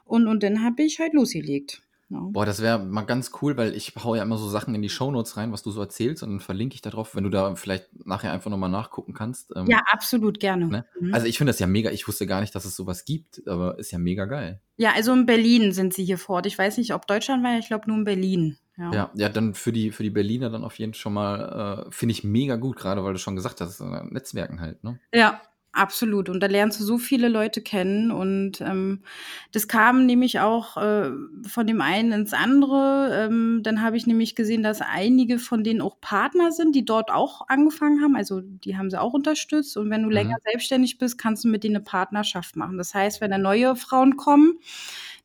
[0.04, 1.80] Und, und dann habe ich halt losgelegt.
[2.10, 2.20] Ja.
[2.20, 4.88] Boah, das wäre mal ganz cool, weil ich hau ja immer so Sachen in die
[4.88, 7.54] Shownotes rein, was du so erzählst und dann verlinke ich da drauf, wenn du da
[7.54, 9.52] vielleicht nachher einfach nochmal nachgucken kannst.
[9.54, 10.66] Ähm, ja, absolut gerne.
[10.66, 10.84] Ne?
[10.98, 11.14] Mhm.
[11.14, 13.78] Also ich finde das ja mega, ich wusste gar nicht, dass es sowas gibt, aber
[13.78, 14.60] ist ja mega geil.
[14.76, 16.46] Ja, also in Berlin sind sie hier fort.
[16.46, 18.58] Ich weiß nicht, ob Deutschland war, ich glaube nur in Berlin.
[18.78, 18.92] Ja.
[18.92, 21.90] ja, ja, dann für die, für die Berliner dann auf jeden Fall schon mal, äh,
[21.90, 25.00] finde ich mega gut, gerade weil du schon gesagt hast, Netzwerken halt, ne?
[25.12, 25.40] Ja,
[25.78, 26.28] Absolut.
[26.28, 28.10] Und da lernst du so viele Leute kennen.
[28.10, 29.02] Und ähm,
[29.52, 31.10] das kam nämlich auch äh,
[31.46, 33.10] von dem einen ins andere.
[33.12, 37.12] Ähm, dann habe ich nämlich gesehen, dass einige von denen auch Partner sind, die dort
[37.12, 38.16] auch angefangen haben.
[38.16, 39.76] Also die haben sie auch unterstützt.
[39.76, 40.14] Und wenn du mhm.
[40.14, 42.76] länger selbstständig bist, kannst du mit denen eine Partnerschaft machen.
[42.76, 44.58] Das heißt, wenn da neue Frauen kommen,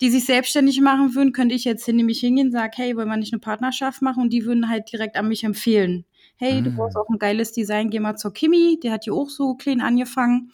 [0.02, 3.10] die sich selbstständig machen würden, könnte ich jetzt hin, nämlich hingehen und sagen, hey, wollen
[3.10, 4.24] wir nicht eine Partnerschaft machen?
[4.24, 6.06] Und die würden halt direkt an mich empfehlen
[6.38, 7.02] hey, du brauchst ah.
[7.02, 10.52] auch ein geiles Design, geh mal zur Kimi, die hat ja auch so klein angefangen.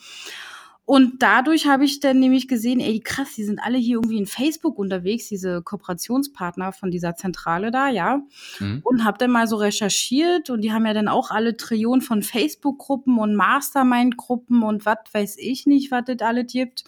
[0.85, 4.25] Und dadurch habe ich dann nämlich gesehen, ey, krass, die sind alle hier irgendwie in
[4.25, 8.23] Facebook unterwegs, diese Kooperationspartner von dieser Zentrale da, ja.
[8.59, 8.81] Mhm.
[8.83, 12.23] Und habe dann mal so recherchiert und die haben ja dann auch alle Trillionen von
[12.23, 16.85] Facebook-Gruppen und Mastermind-Gruppen und was weiß ich nicht, was das alles gibt.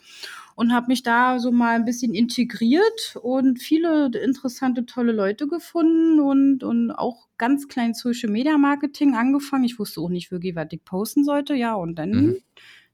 [0.56, 6.20] Und habe mich da so mal ein bisschen integriert und viele interessante, tolle Leute gefunden
[6.20, 9.64] und, und auch ganz klein Social Media Marketing angefangen.
[9.64, 11.56] Ich wusste auch nicht wirklich, was ich posten sollte.
[11.56, 12.38] Ja, und dann mhm.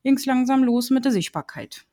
[0.03, 1.85] ging es langsam los mit der Sichtbarkeit.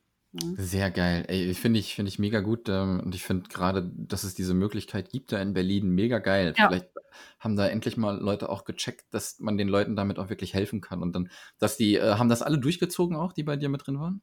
[0.56, 1.24] Sehr geil.
[1.28, 2.68] Ey, finde ich, finde ich mega gut.
[2.68, 6.54] Ähm, und ich finde gerade, dass es diese Möglichkeit gibt da in Berlin, mega geil.
[6.56, 6.68] Ja.
[6.68, 6.88] Vielleicht
[7.38, 10.80] haben da endlich mal Leute auch gecheckt, dass man den Leuten damit auch wirklich helfen
[10.80, 11.02] kann.
[11.02, 14.00] Und dann, dass die, äh, haben das alle durchgezogen auch, die bei dir mit drin
[14.00, 14.22] waren?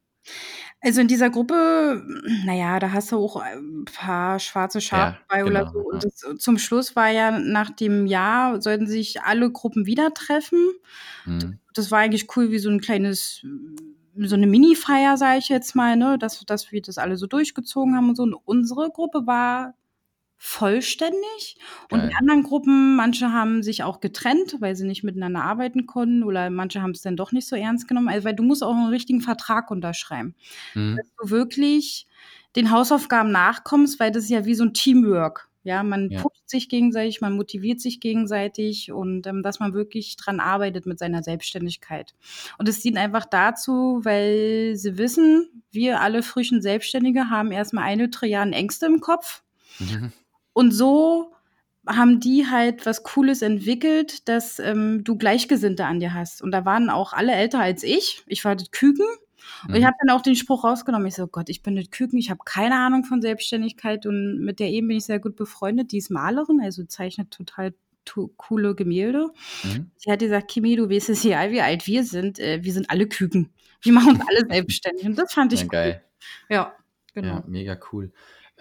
[0.80, 2.04] Also in dieser Gruppe,
[2.44, 5.78] naja, da hast du auch ein paar schwarze Schafe ja, bei oder genau, so.
[5.78, 10.72] Und das, zum Schluss war ja nach dem Jahr, sollten sich alle Gruppen wieder treffen.
[11.24, 11.58] Mhm.
[11.72, 13.46] Das war eigentlich cool, wie so ein kleines
[14.14, 17.96] so eine Mini-Feier, sage ich jetzt mal, ne, dass, dass wir das alle so durchgezogen
[17.96, 18.24] haben und so.
[18.24, 19.74] Und unsere Gruppe war
[20.44, 21.56] vollständig.
[21.88, 22.00] Geil.
[22.00, 26.24] Und die anderen Gruppen, manche haben sich auch getrennt, weil sie nicht miteinander arbeiten konnten
[26.24, 28.08] oder manche haben es dann doch nicht so ernst genommen.
[28.08, 30.34] Also, weil du musst auch einen richtigen Vertrag unterschreiben.
[30.74, 30.96] Mhm.
[30.96, 32.08] Dass du wirklich
[32.56, 35.48] den Hausaufgaben nachkommst, weil das ist ja wie so ein Teamwork.
[35.62, 36.20] Ja, man ja.
[36.20, 40.98] pusht sich gegenseitig, man motiviert sich gegenseitig und ähm, dass man wirklich dran arbeitet mit
[40.98, 42.16] seiner Selbstständigkeit.
[42.58, 48.10] Und es dient einfach dazu, weil sie wissen, wir alle frischen Selbstständige haben erstmal eine
[48.10, 49.44] Trillion Ängste im Kopf.
[49.78, 50.12] Mhm.
[50.52, 51.32] Und so
[51.86, 56.42] haben die halt was Cooles entwickelt, dass ähm, du Gleichgesinnte an dir hast.
[56.42, 58.22] Und da waren auch alle älter als ich.
[58.26, 59.06] Ich war das Küken
[59.66, 59.86] und ich mhm.
[59.86, 61.06] habe dann auch den Spruch rausgenommen.
[61.06, 64.60] Ich so, Gott, ich bin nicht Küken, ich habe keine Ahnung von Selbstständigkeit und mit
[64.60, 65.92] der eben bin ich sehr gut befreundet.
[65.92, 67.74] Die ist Malerin, also zeichnet total
[68.36, 69.30] coole Gemälde.
[69.62, 69.90] Mhm.
[69.96, 72.38] Sie hat gesagt, Kimi, du weißt es ja, wie alt wir sind.
[72.38, 73.50] Äh, wir sind alle Küken.
[73.80, 75.06] Wir machen uns alle selbstständig.
[75.06, 75.70] Und das fand ich ja, cool.
[75.70, 76.04] geil.
[76.48, 76.74] Ja,
[77.14, 77.34] genau.
[77.34, 78.12] Ja, mega cool.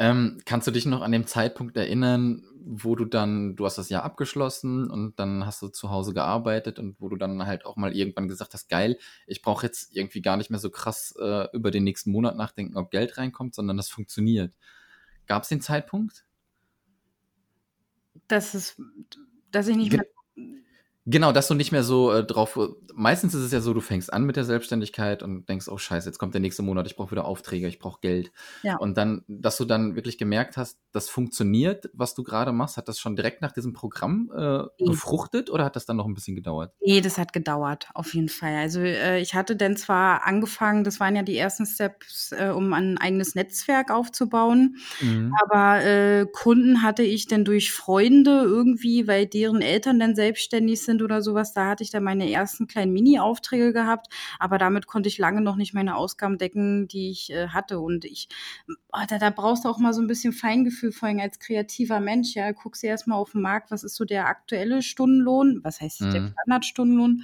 [0.02, 3.90] Ähm, kannst du dich noch an den Zeitpunkt erinnern, wo du dann, du hast das
[3.90, 7.76] Jahr abgeschlossen und dann hast du zu Hause gearbeitet und wo du dann halt auch
[7.76, 11.46] mal irgendwann gesagt hast, geil, ich brauche jetzt irgendwie gar nicht mehr so krass äh,
[11.56, 14.56] über den nächsten Monat nachdenken, ob Geld reinkommt, sondern das funktioniert.
[15.28, 16.26] Gab es den Zeitpunkt?
[18.28, 18.82] Das ist,
[19.52, 20.06] dass ich nicht mehr
[21.06, 22.60] Genau, dass du nicht mehr so äh, drauf.
[22.94, 26.08] Meistens ist es ja so, du fängst an mit der Selbstständigkeit und denkst, oh Scheiße,
[26.08, 28.32] jetzt kommt der nächste Monat, ich brauche wieder Aufträge, ich brauche Geld.
[28.62, 28.78] Ja.
[28.78, 32.88] Und dann, dass du dann wirklich gemerkt hast, das funktioniert, was du gerade machst, hat
[32.88, 36.36] das schon direkt nach diesem Programm äh, befruchtet oder hat das dann noch ein bisschen
[36.36, 36.72] gedauert?
[36.82, 38.56] Nee, das hat gedauert, auf jeden Fall.
[38.56, 42.74] Also äh, ich hatte dann zwar angefangen, das waren ja die ersten Steps, äh, um
[42.74, 45.34] ein eigenes Netzwerk aufzubauen, mhm.
[45.42, 50.91] aber äh, Kunden hatte ich dann durch Freunde irgendwie, weil deren Eltern dann selbstständig sind
[50.92, 54.08] sind oder sowas, da hatte ich dann meine ersten kleinen Mini-Aufträge gehabt,
[54.40, 57.80] aber damit konnte ich lange noch nicht meine Ausgaben decken, die ich äh, hatte.
[57.80, 58.28] Und ich,
[58.92, 62.00] oh, da, da, brauchst du auch mal so ein bisschen Feingefühl, vor allem als kreativer
[62.00, 62.36] Mensch.
[62.36, 65.62] Ja, guckst dir erstmal auf den Markt, was ist so der aktuelle Stundenlohn?
[65.64, 66.12] Was heißt mhm.
[66.12, 67.24] der Standardstundenlohn?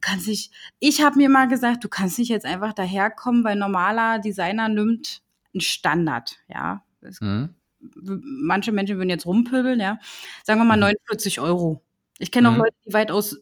[0.00, 4.18] Kannst ich, ich habe mir mal gesagt, du kannst nicht jetzt einfach daherkommen, weil normaler
[4.18, 5.22] Designer nimmt
[5.54, 6.82] einen Standard, ja.
[7.20, 7.54] Mhm
[8.04, 9.98] manche Menschen würden jetzt rumpöbeln, ja.
[10.44, 11.44] Sagen wir mal 49 mhm.
[11.44, 11.82] Euro.
[12.22, 12.60] Ich kenne auch mhm.
[12.60, 13.36] Leute, die weitaus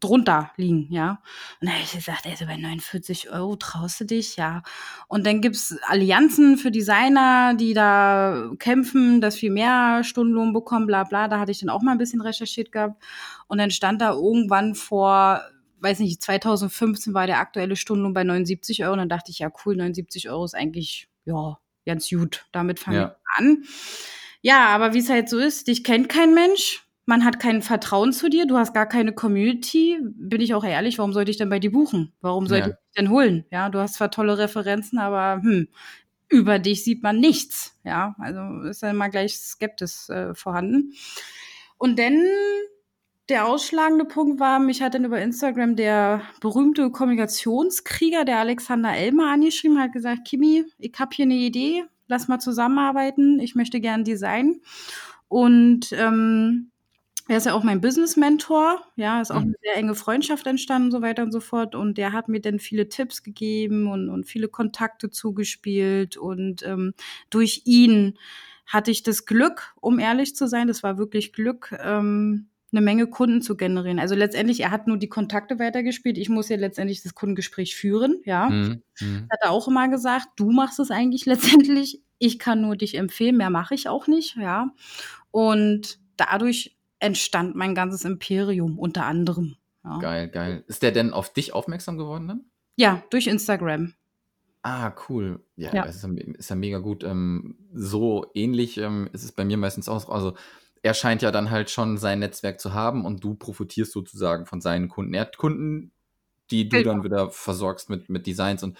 [0.00, 1.22] drunter liegen, ja.
[1.60, 4.62] Und da habe ich gesagt, also bei 49 Euro traust du dich, ja.
[5.06, 11.04] Und dann gibt's Allianzen für Designer, die da kämpfen, dass wir mehr Stundenlohn bekommen, bla
[11.04, 11.28] bla.
[11.28, 13.00] Da hatte ich dann auch mal ein bisschen recherchiert gehabt.
[13.46, 15.42] Und dann stand da irgendwann vor,
[15.80, 18.94] weiß nicht, 2015 war der aktuelle Stundenlohn bei 79 Euro.
[18.94, 22.46] Und dann dachte ich, ja cool, 79 Euro ist eigentlich, ja, ganz gut.
[22.52, 23.16] Damit fange ja.
[23.16, 23.64] ich an.
[24.40, 28.12] Ja, aber wie es halt so ist, dich kennt kein Mensch man hat kein Vertrauen
[28.12, 29.98] zu dir, du hast gar keine Community.
[30.02, 32.12] Bin ich auch ehrlich, warum sollte ich denn bei dir buchen?
[32.20, 32.74] Warum sollte ja.
[32.74, 33.44] ich dich denn holen?
[33.50, 35.68] Ja, du hast zwar tolle Referenzen, aber hm,
[36.28, 37.78] über dich sieht man nichts.
[37.84, 40.94] Ja, also ist ja immer gleich Skeptis äh, vorhanden.
[41.76, 42.24] Und dann
[43.28, 49.30] der ausschlagende Punkt war, mich hat dann über Instagram der berühmte Kommunikationskrieger, der Alexander Elmer,
[49.30, 54.04] angeschrieben, hat gesagt, Kimi, ich habe hier eine Idee, lass mal zusammenarbeiten, ich möchte gern
[54.04, 54.60] Design.
[55.28, 56.70] Und ähm,
[57.26, 58.82] er ist ja auch mein Business-Mentor.
[58.96, 59.46] Ja, ist auch mhm.
[59.46, 61.74] eine sehr enge Freundschaft entstanden und so weiter und so fort.
[61.74, 66.16] Und der hat mir dann viele Tipps gegeben und, und viele Kontakte zugespielt.
[66.16, 66.92] Und ähm,
[67.30, 68.18] durch ihn
[68.66, 73.06] hatte ich das Glück, um ehrlich zu sein, das war wirklich Glück, ähm, eine Menge
[73.06, 73.98] Kunden zu generieren.
[73.98, 76.18] Also letztendlich, er hat nur die Kontakte weitergespielt.
[76.18, 78.50] Ich muss ja letztendlich das Kundengespräch führen, ja.
[78.50, 78.82] Mhm.
[79.00, 79.28] mhm.
[79.30, 82.02] Hat er auch immer gesagt, du machst es eigentlich letztendlich.
[82.18, 84.68] Ich kann nur dich empfehlen, mehr mache ich auch nicht, ja.
[85.30, 89.56] Und dadurch entstand mein ganzes Imperium unter anderem.
[89.84, 89.98] Ja.
[89.98, 90.64] Geil, geil.
[90.66, 92.44] Ist der denn auf dich aufmerksam geworden dann?
[92.76, 93.94] Ja, durch Instagram.
[94.62, 95.44] Ah, cool.
[95.56, 95.82] Ja, ja.
[95.84, 97.04] Ist, ja ist ja mega gut.
[97.04, 100.08] Ähm, so ähnlich ähm, ist es bei mir meistens auch.
[100.08, 100.34] Also
[100.82, 104.62] er scheint ja dann halt schon sein Netzwerk zu haben und du profitierst sozusagen von
[104.62, 105.12] seinen Kunden.
[105.12, 105.92] Er hat Kunden,
[106.50, 106.94] die du genau.
[106.94, 108.78] dann wieder versorgst mit, mit Designs und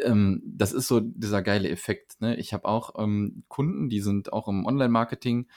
[0.00, 2.20] ähm, das ist so dieser geile Effekt.
[2.20, 2.36] Ne?
[2.36, 5.48] Ich habe auch ähm, Kunden, die sind auch im Online-Marketing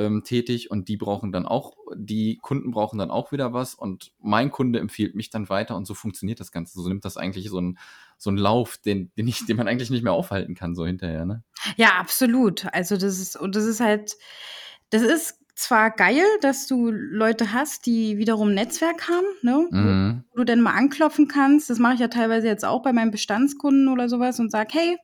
[0.00, 4.12] ähm, tätig und die brauchen dann auch, die Kunden brauchen dann auch wieder was und
[4.18, 6.80] mein Kunde empfiehlt mich dann weiter und so funktioniert das Ganze.
[6.80, 7.78] So nimmt das eigentlich so ein
[8.16, 11.24] so ein Lauf, den, den, ich, den man eigentlich nicht mehr aufhalten kann, so hinterher,
[11.24, 11.42] ne?
[11.76, 12.66] Ja, absolut.
[12.74, 14.16] Also das ist, und das ist halt,
[14.90, 19.66] das ist zwar geil, dass du Leute hast, die wiederum ein Netzwerk haben, ne?
[19.70, 20.24] Mhm.
[20.30, 21.70] wo du dann mal anklopfen kannst.
[21.70, 24.98] Das mache ich ja teilweise jetzt auch bei meinen Bestandskunden oder sowas und sag, hey,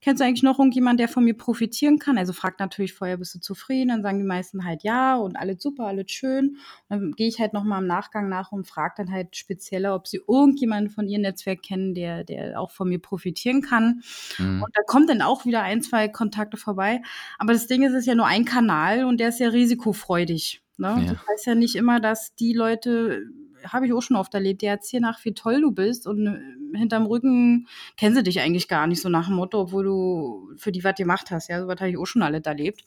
[0.00, 2.18] kennst du eigentlich noch irgendjemand, der von mir profitieren kann?
[2.18, 3.88] Also fragt natürlich vorher, bist du zufrieden?
[3.88, 6.56] Dann sagen die meisten halt ja und alles super, alles schön.
[6.88, 10.06] Und dann gehe ich halt nochmal im Nachgang nach und frage dann halt spezieller, ob
[10.06, 14.02] sie irgendjemanden von ihrem Netzwerk kennen, der, der auch von mir profitieren kann.
[14.38, 14.62] Mhm.
[14.62, 17.02] Und da kommt dann auch wieder ein, zwei Kontakte vorbei.
[17.38, 20.62] Aber das Ding ist, es ist ja nur ein Kanal und der ist ja risikofreudig.
[20.78, 21.04] Ne?
[21.06, 21.12] Ja.
[21.12, 23.22] Das heißt ja nicht immer, dass die Leute
[23.68, 26.76] habe ich auch schon oft erlebt, die erzählen nach, wie toll du bist und äh,
[26.76, 30.72] hinterm Rücken kennen sie dich eigentlich gar nicht so nach dem Motto, obwohl du für
[30.72, 31.48] die was gemacht hast.
[31.48, 32.84] Ja, so was habe ich auch schon alles erlebt.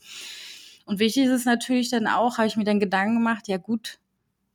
[0.86, 4.00] Und wichtig ist es natürlich dann auch, habe ich mir dann Gedanken gemacht, ja gut,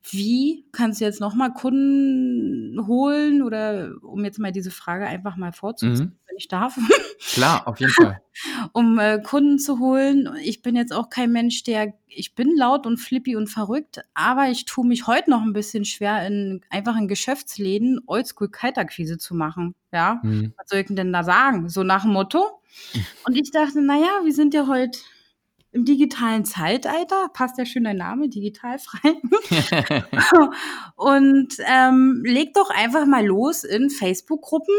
[0.08, 5.52] wie kannst du jetzt nochmal Kunden holen oder um jetzt mal diese Frage einfach mal
[5.52, 6.29] vorzuziehen, mhm.
[6.40, 6.78] Ich darf.
[7.32, 8.20] Klar, auf jeden Fall.
[8.72, 10.28] um äh, Kunden zu holen.
[10.42, 14.48] Ich bin jetzt auch kein Mensch, der, ich bin laut und flippy und verrückt, aber
[14.48, 19.34] ich tue mich heute noch ein bisschen schwer, in einfach in Geschäftsläden Oldschool Kaltakquise zu
[19.34, 19.74] machen.
[19.92, 20.54] Ja, mhm.
[20.56, 21.68] was soll ich denn da sagen?
[21.68, 22.60] So nach dem Motto.
[23.26, 24.98] Und ich dachte, naja, wir sind ja heute
[25.72, 29.14] im digitalen Zeitalter, passt ja schön dein Name, digitalfrei.
[30.96, 34.74] und ähm, leg doch einfach mal los in Facebook-Gruppen,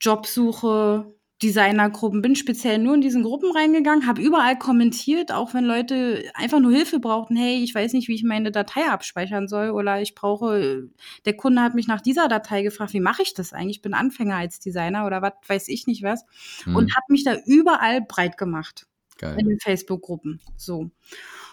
[0.00, 6.24] Jobsuche, Designergruppen, bin speziell nur in diesen Gruppen reingegangen, habe überall kommentiert, auch wenn Leute
[6.34, 7.36] einfach nur Hilfe brauchten.
[7.36, 10.88] Hey, ich weiß nicht, wie ich meine Datei abspeichern soll oder ich brauche,
[11.24, 13.76] der Kunde hat mich nach dieser Datei gefragt, wie mache ich das eigentlich?
[13.76, 16.24] Ich bin Anfänger als Designer oder was weiß ich nicht was
[16.64, 16.74] hm.
[16.74, 18.88] und habe mich da überall breit gemacht.
[19.18, 19.36] Geil.
[19.38, 20.40] In den Facebook-Gruppen.
[20.56, 20.90] So.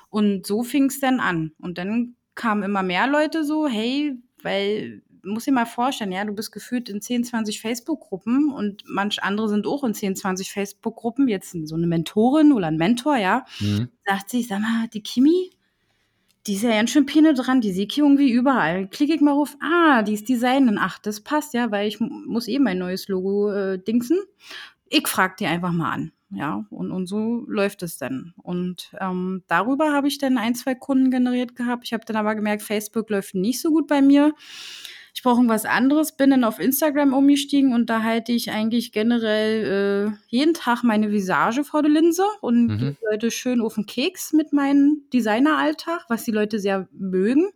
[0.09, 1.51] Und so fing es dann an.
[1.59, 6.33] Und dann kamen immer mehr Leute so, hey, weil, muss ich mal vorstellen, ja, du
[6.33, 11.27] bist gefühlt in 10, 20 Facebook-Gruppen und manch andere sind auch in 10, 20 Facebook-Gruppen.
[11.27, 13.89] Jetzt so eine Mentorin oder ein Mentor, ja, mhm.
[14.05, 15.51] sagt sich, sag mal, die Kimi,
[16.47, 18.87] die ist ja ganz schön Pine dran, die sehe ich irgendwie überall.
[18.87, 20.77] Klicke ich mal auf, ah, die ist Designen.
[20.79, 24.19] Ach, das passt ja, weil ich muss eben ein neues Logo äh, dingsen.
[24.87, 26.11] Ich frag die einfach mal an.
[26.31, 28.33] Ja, und, und so läuft es dann.
[28.43, 31.85] Und ähm, darüber habe ich dann ein, zwei Kunden generiert gehabt.
[31.85, 34.33] Ich habe dann aber gemerkt, Facebook läuft nicht so gut bei mir
[35.15, 40.11] ich brauche irgendwas anderes, bin dann auf Instagram umgestiegen und da halte ich eigentlich generell
[40.11, 42.77] äh, jeden Tag meine Visage vor der Linse und mhm.
[42.77, 47.49] die Leute schön auf den Keks mit meinem Designeralltag, was die Leute sehr mögen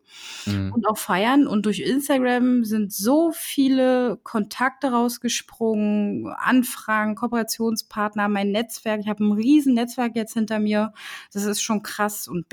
[0.45, 0.71] mhm.
[0.71, 1.47] und auch feiern.
[1.47, 9.01] Und durch Instagram sind so viele Kontakte rausgesprungen, Anfragen, Kooperationspartner, mein Netzwerk.
[9.01, 10.93] Ich habe ein riesen Netzwerk jetzt hinter mir.
[11.33, 12.45] Das ist schon krass und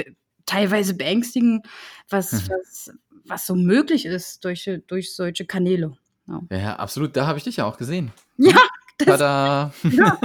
[0.46, 1.66] teilweise beängstigend,
[2.08, 2.48] was, mhm.
[2.48, 2.90] was,
[3.28, 5.96] was so möglich ist durch, durch solche Kanäle.
[6.26, 6.42] Ja.
[6.50, 7.16] ja, absolut.
[7.16, 8.12] Da habe ich dich ja auch gesehen.
[8.38, 8.54] Ja,
[8.98, 9.72] das, Tada.
[9.82, 10.18] ja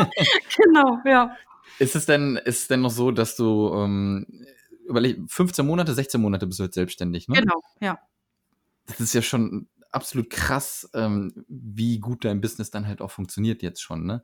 [0.57, 1.35] genau, ja.
[1.79, 4.45] Ist es denn, ist es denn noch so, dass du ähm,
[4.85, 7.39] überleg, 15 Monate, 16 Monate bist du jetzt selbstständig, ne?
[7.39, 7.99] Genau, ja.
[8.85, 13.61] Das ist ja schon absolut krass, ähm, wie gut dein Business dann halt auch funktioniert
[13.61, 14.23] jetzt schon, ne?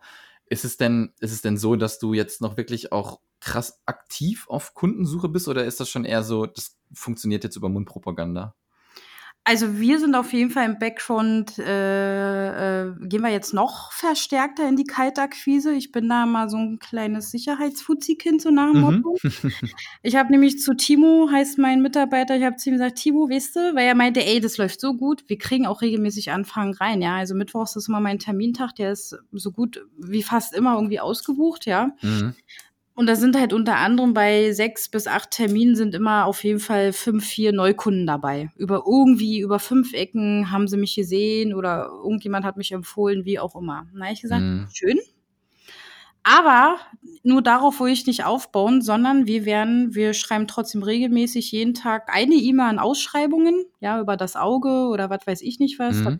[0.49, 4.47] Ist es denn, ist es denn so, dass du jetzt noch wirklich auch krass aktiv
[4.47, 8.55] auf Kundensuche bist oder ist das schon eher so, das funktioniert jetzt über Mundpropaganda?
[9.47, 14.67] Also wir sind auf jeden Fall im Background, äh, äh, gehen wir jetzt noch verstärkter
[14.67, 15.71] in die Kaltakquise.
[15.71, 19.01] Ich bin da mal so ein kleines Sicherheitsfuzzi-Kind, so nach dem mhm.
[19.01, 19.17] Motto.
[20.03, 23.55] Ich habe nämlich zu Timo, heißt mein Mitarbeiter, ich habe zu ihm gesagt, Timo, weißt
[23.55, 27.01] du, weil er meinte, ey, das läuft so gut, wir kriegen auch regelmäßig Anfragen rein,
[27.01, 27.15] ja.
[27.15, 31.65] Also Mittwochs ist immer mein Termintag, der ist so gut wie fast immer irgendwie ausgebucht,
[31.65, 31.91] ja.
[32.01, 32.35] Mhm.
[32.97, 36.59] Und da sind halt unter anderem bei sechs bis acht Terminen sind immer auf jeden
[36.59, 38.49] Fall fünf, vier Neukunden dabei.
[38.55, 43.37] Über irgendwie, über fünf Ecken haben sie mich gesehen oder irgendjemand hat mich empfohlen, wie
[43.37, 43.85] auch immer.
[43.93, 44.67] Na, ich gesagt, mhm.
[44.73, 44.97] schön.
[46.23, 46.79] Aber
[47.21, 52.09] nur darauf will ich nicht aufbauen, sondern wir werden, wir schreiben trotzdem regelmäßig jeden Tag
[52.11, 55.97] eine E-Mail an Ausschreibungen, ja, über das Auge oder was weiß ich nicht was.
[55.97, 56.03] Mhm.
[56.03, 56.17] Da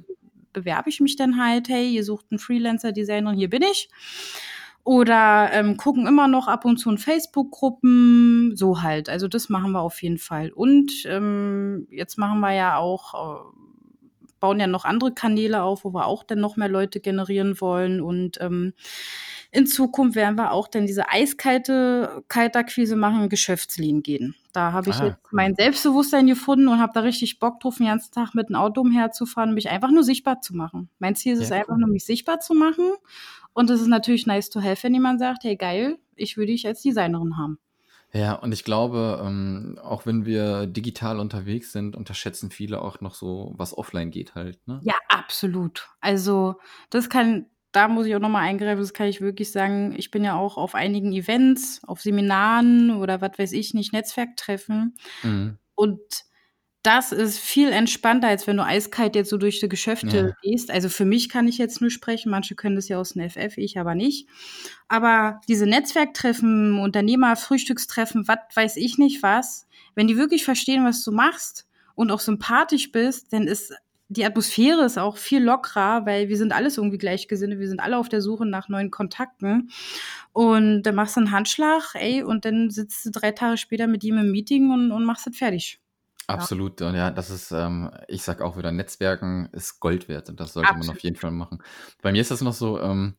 [0.53, 3.89] bewerbe ich mich dann halt, hey, ihr sucht einen Freelancer-Designer und hier bin ich
[4.87, 9.09] oder ähm, gucken immer noch ab und zu in Facebook-Gruppen, so halt.
[9.09, 10.49] Also das machen wir auf jeden Fall.
[10.51, 13.43] Und ähm, jetzt machen wir ja auch, äh,
[14.39, 17.99] bauen ja noch andere Kanäle auf, wo wir auch dann noch mehr Leute generieren wollen.
[18.01, 18.73] Und ähm,
[19.51, 24.35] in Zukunft werden wir auch dann diese eiskalte Kaltakquise machen, in Geschäftslinien gehen.
[24.53, 27.87] Da habe ich Ah, jetzt mein Selbstbewusstsein gefunden und habe da richtig Bock drauf, den
[27.87, 30.89] ganzen Tag mit dem Auto umherzufahren mich einfach nur sichtbar zu machen.
[30.99, 31.77] Mein Ziel ist es Ja, einfach cool.
[31.77, 32.91] nur, mich sichtbar zu machen.
[33.57, 36.67] Und es ist natürlich nice to have, wenn jemand sagt, hey geil, ich will dich
[36.67, 37.57] als Designerin haben.
[38.13, 43.15] Ja, und ich glaube, ähm, auch wenn wir digital unterwegs sind, unterschätzen viele auch noch
[43.15, 44.79] so, was offline geht halt, ne?
[44.83, 45.89] Ja, absolut.
[46.01, 46.59] Also,
[46.91, 49.95] das kann da muss ich auch noch mal eingreifen, das kann ich wirklich sagen.
[49.97, 54.95] Ich bin ja auch auf einigen Events, auf Seminaren oder was weiß ich nicht, Netzwerktreffen.
[55.23, 55.57] Mhm.
[55.73, 55.99] Und
[56.83, 60.31] das ist viel entspannter, als wenn du eiskalt jetzt so durch die Geschäfte Ja.
[60.41, 60.71] gehst.
[60.71, 63.57] Also, für mich kann ich jetzt nur sprechen, manche können das ja aus dem FF,
[63.57, 64.27] ich aber nicht.
[64.87, 71.11] Aber diese Netzwerktreffen, Unternehmer-Frühstückstreffen, was weiß ich nicht was, wenn die wirklich verstehen, was du
[71.11, 73.73] machst und auch sympathisch bist, dann ist
[74.09, 77.97] die Atmosphäre ist auch viel lockerer, weil wir sind alles irgendwie Gleichgesinnte, wir sind alle
[77.97, 79.69] auf der Suche nach neuen Kontakten.
[80.33, 84.03] Und dann machst du einen Handschlag, ey, und dann sitzt du drei Tage später mit
[84.05, 85.81] ihm im Meeting und, und machst es fertig.
[86.27, 90.39] Absolut, und ja, das ist, ähm, ich sag auch wieder, Netzwerken ist Gold wert und
[90.39, 91.03] das sollte man auf Absolut.
[91.03, 91.63] jeden Fall machen.
[92.01, 93.15] Bei mir ist das noch so, ähm,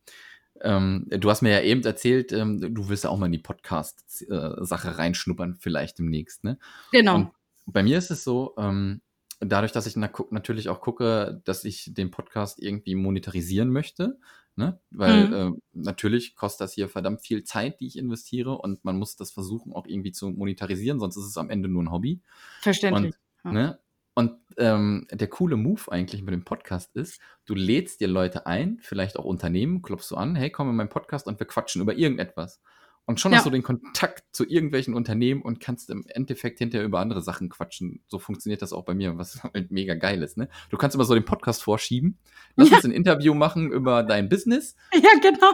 [0.61, 3.39] ähm, du hast mir ja eben erzählt, ähm, du willst ja auch mal in die
[3.39, 6.59] Podcast-Sache reinschnuppern, vielleicht demnächst, ne?
[6.91, 7.15] Genau.
[7.15, 7.31] Und
[7.65, 9.01] bei mir ist es so, ähm,
[9.39, 14.19] dadurch, dass ich natürlich auch gucke, dass ich den Podcast irgendwie monetarisieren möchte,
[14.59, 14.79] ne?
[14.91, 15.33] Weil, Mhm.
[15.33, 19.31] ähm, natürlich kostet das hier verdammt viel Zeit, die ich investiere und man muss das
[19.31, 22.21] versuchen, auch irgendwie zu monetarisieren, sonst ist es am Ende nur ein Hobby.
[22.61, 23.15] Verständlich.
[23.43, 23.51] Und, Ja.
[23.51, 23.79] ne?
[24.15, 28.79] Und ähm, der coole Move eigentlich mit dem Podcast ist, du lädst dir Leute ein,
[28.81, 31.95] vielleicht auch Unternehmen, klopfst du an, hey, komm in meinen Podcast und wir quatschen über
[31.95, 32.61] irgendetwas.
[33.09, 33.39] Und schon Ja.
[33.39, 37.49] hast du den Kontakt zu irgendwelchen Unternehmen und kannst im Endeffekt hinterher über andere Sachen
[37.49, 38.01] quatschen.
[38.07, 40.37] So funktioniert das auch bei mir, was halt mega geil ist.
[40.37, 40.47] Ne?
[40.69, 42.19] Du kannst immer so den Podcast vorschieben,
[42.55, 42.75] lass Ja.
[42.75, 45.53] uns ein Interview machen über dein Business Ja, genau.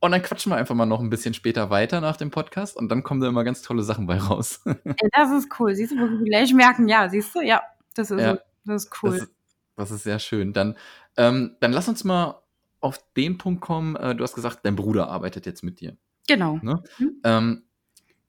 [0.00, 2.90] und dann quatschen wir einfach mal noch ein bisschen später weiter nach dem Podcast und
[2.90, 4.60] dann kommen da immer ganz tolle Sachen bei raus.
[4.66, 5.74] Ey, das ist cool.
[5.74, 7.62] Siehst du, wo wir gleich merken, ja, siehst du, ja,
[7.94, 8.38] das ist, Ja.
[8.66, 9.12] das ist cool.
[9.12, 9.32] Das, ist-
[9.76, 10.52] das ist sehr schön.
[10.52, 10.76] Dann,
[11.16, 12.42] ähm, dann lass uns mal
[12.80, 13.96] auf den Punkt kommen.
[13.96, 15.96] Äh, du hast gesagt, dein Bruder arbeitet jetzt mit dir.
[16.26, 16.58] Genau.
[16.62, 16.82] Ne?
[16.98, 17.20] Mhm.
[17.24, 17.62] Ähm,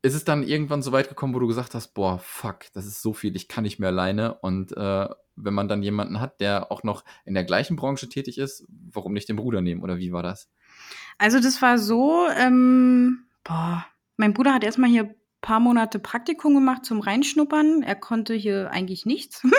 [0.02, 3.02] ist es dann irgendwann so weit gekommen, wo du gesagt hast, boah, fuck, das ist
[3.02, 4.34] so viel, ich kann nicht mehr alleine.
[4.36, 8.38] Und äh, wenn man dann jemanden hat, der auch noch in der gleichen Branche tätig
[8.38, 9.82] ist, warum nicht den Bruder nehmen?
[9.82, 10.50] Oder wie war das?
[11.18, 13.86] Also das war so, ähm, boah,
[14.18, 17.82] mein Bruder hat erstmal hier ein paar Monate Praktikum gemacht zum Reinschnuppern.
[17.82, 19.42] Er konnte hier eigentlich nichts.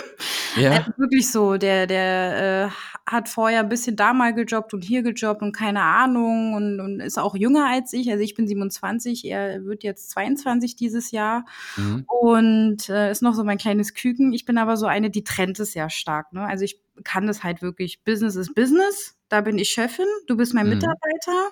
[0.56, 0.86] Ja.
[0.96, 5.42] Wirklich so, der, der äh, hat vorher ein bisschen da mal gejobbt und hier gejobbt
[5.42, 8.10] und keine Ahnung und, und ist auch jünger als ich.
[8.10, 11.44] Also ich bin 27, er wird jetzt 22 dieses Jahr
[11.76, 12.04] Mhm.
[12.06, 14.32] und äh, ist noch so mein kleines Küken.
[14.32, 16.32] Ich bin aber so eine, die trennt es sehr stark.
[16.32, 16.42] Ne?
[16.46, 20.54] Also ich kann das halt wirklich, Business ist Business, da bin ich Chefin, du bist
[20.54, 20.74] mein Mhm.
[20.74, 21.50] Mitarbeiter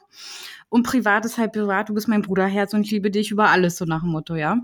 [0.69, 3.77] und privat ist halt privat, du bist mein Bruderherz und ich liebe dich über alles,
[3.77, 4.55] so nach dem Motto, ja.
[4.57, 4.62] Mhm.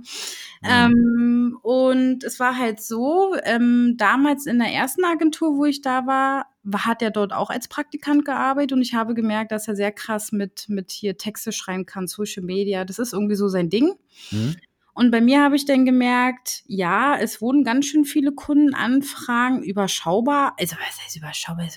[0.65, 6.07] Ähm, und es war halt so, ähm, damals in der ersten Agentur, wo ich da
[6.07, 9.77] war, war- hat er dort auch als Praktikant gearbeitet und ich habe gemerkt, dass er
[9.77, 12.85] sehr krass mit, mit hier Texte schreiben kann, Social Media.
[12.85, 13.95] Das ist irgendwie so sein Ding.
[14.31, 14.57] Mhm.
[14.95, 20.55] Und bei mir habe ich dann gemerkt, ja, es wurden ganz schön viele Kundenanfragen überschaubar.
[20.59, 21.69] Also was heißt überschaubar?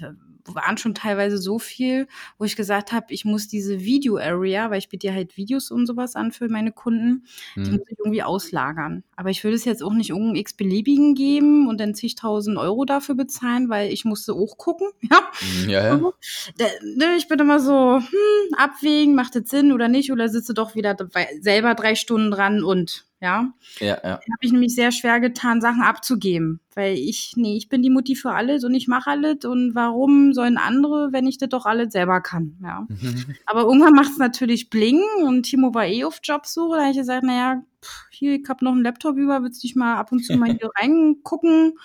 [0.46, 4.90] Waren schon teilweise so viel, wo ich gesagt habe, ich muss diese Video-Area, weil ich
[4.90, 7.26] biete ja halt Videos und sowas an für meine Kunden,
[7.56, 7.78] die Mhm.
[7.78, 9.04] muss ich irgendwie auslagern.
[9.16, 13.16] Aber ich würde es jetzt auch nicht irgendeinem x-beliebigen geben und dann zigtausend Euro dafür
[13.16, 14.88] bezahlen, weil ich musste auch gucken.
[15.12, 15.70] Ja, Mhm.
[15.70, 16.12] Ja, ja.
[16.58, 20.54] da- ne, ich bin immer so, hm, abwägen, macht das Sinn oder nicht, oder sitze
[20.54, 20.96] doch wieder
[21.42, 23.54] selber drei Stunden dran und, ja.
[23.80, 24.12] Ja, ja.
[24.14, 26.60] habe ich nämlich sehr schwer getan, Sachen abzugeben.
[26.74, 30.34] Weil ich, nee, ich bin die Mutti für alles und ich mache alles und warum
[30.34, 32.88] sollen andere, wenn ich das doch alles selber kann, ja.
[33.46, 36.78] Aber irgendwann macht es natürlich Bling und Timo war eh auf Jobsuche.
[36.78, 39.68] Da habe ich gesagt, naja, pff, hier, ich habe noch einen Laptop über, willst du
[39.68, 41.78] dich mal ab und zu mal hier reingucken?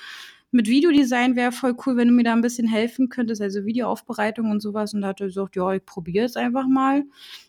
[0.52, 4.50] Mit Videodesign wäre voll cool, wenn du mir da ein bisschen helfen könntest, also Videoaufbereitung
[4.50, 4.94] und sowas.
[4.94, 7.04] Und da hat er gesagt, ja, ich probiere es einfach mal.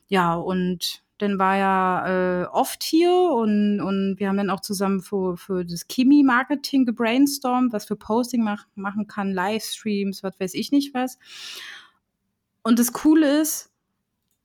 [0.07, 5.01] Ja, und dann war er äh, oft hier und, und wir haben dann auch zusammen
[5.01, 10.71] für, für das Kimi-Marketing gebrainstormt, was für Posting mach, machen kann, Livestreams, was weiß ich
[10.71, 11.17] nicht was.
[12.63, 13.71] Und das Coole ist,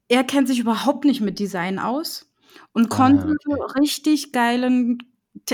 [0.08, 2.30] er kennt sich überhaupt nicht mit Design aus
[2.72, 3.80] und Ah, konnte okay.
[3.80, 4.98] richtig geilen,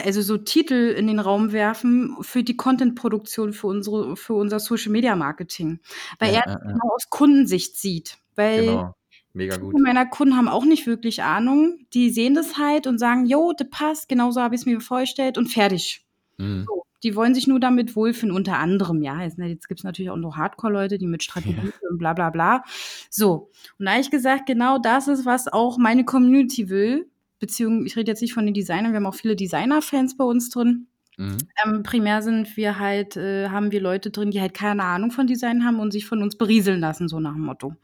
[0.04, 4.92] also so Titel in den Raum werfen für die Content-Produktion für unsere, für unser Social
[4.92, 5.80] Media Marketing.
[6.18, 6.56] Weil Ja, er ja.
[6.66, 8.18] genau aus Kundensicht sieht.
[8.36, 8.94] Weil Genau.
[9.38, 9.78] Mega gut.
[9.78, 11.78] meiner Kunden haben auch nicht wirklich Ahnung.
[11.94, 15.38] Die sehen das halt und sagen, jo, das passt, genauso habe ich es mir vorgestellt
[15.38, 16.04] und fertig.
[16.38, 16.64] Mhm.
[16.66, 16.84] So.
[17.04, 19.22] die wollen sich nur damit wohlfühlen, unter anderem, ja.
[19.22, 21.88] Jetzt, ne, jetzt gibt es natürlich auch noch Hardcore-Leute, die mit Strategie ja.
[21.88, 22.64] und bla bla bla.
[23.10, 23.50] So.
[23.78, 27.08] Und da habe ich gesagt, genau das ist, was auch meine Community will.
[27.38, 30.50] Beziehungsweise, ich rede jetzt nicht von den Designern, wir haben auch viele Designer-Fans bei uns
[30.50, 30.88] drin.
[31.16, 31.36] Mhm.
[31.64, 35.28] Ähm, primär sind wir halt, äh, haben wir Leute drin, die halt keine Ahnung von
[35.28, 37.74] Design haben und sich von uns berieseln lassen, so nach dem Motto.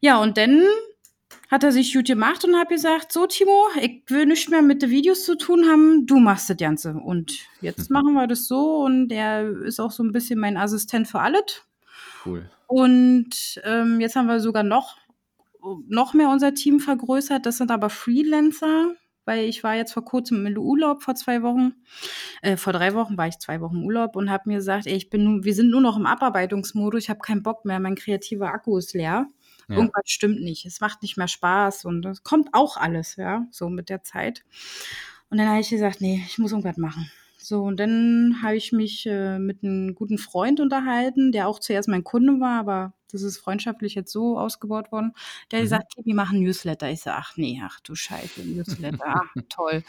[0.00, 0.64] Ja, und dann
[1.50, 4.82] hat er sich gut gemacht und hat gesagt, so Timo, ich will nichts mehr mit
[4.82, 6.94] den Videos zu tun haben, du machst das Ganze.
[6.94, 7.94] Und jetzt mhm.
[7.94, 11.64] machen wir das so und er ist auch so ein bisschen mein Assistent für alles.
[12.24, 12.50] Cool.
[12.66, 14.98] Und ähm, jetzt haben wir sogar noch,
[15.88, 17.46] noch mehr unser Team vergrößert.
[17.46, 18.92] Das sind aber Freelancer,
[19.24, 21.72] weil ich war jetzt vor kurzem im Urlaub, vor zwei Wochen.
[22.42, 24.94] Äh, vor drei Wochen war ich zwei Wochen im Urlaub und habe mir gesagt, ey,
[24.94, 28.52] ich bin wir sind nur noch im Abarbeitungsmodus, ich habe keinen Bock mehr, mein kreativer
[28.52, 29.26] Akku ist leer.
[29.68, 29.76] Ja.
[29.76, 30.66] Irgendwas stimmt nicht.
[30.66, 34.44] Es macht nicht mehr Spaß und es kommt auch alles, ja, so mit der Zeit.
[35.30, 37.10] Und dann habe ich gesagt, nee, ich muss irgendwas machen.
[37.38, 41.88] So, und dann habe ich mich äh, mit einem guten Freund unterhalten, der auch zuerst
[41.88, 45.12] mein Kunde war, aber das ist freundschaftlich jetzt so ausgebaut worden.
[45.50, 45.66] Der hat mhm.
[45.66, 46.90] gesagt, wir machen Newsletter.
[46.90, 49.82] Ich sage, ach nee, ach du Scheiße, Newsletter, ach, toll.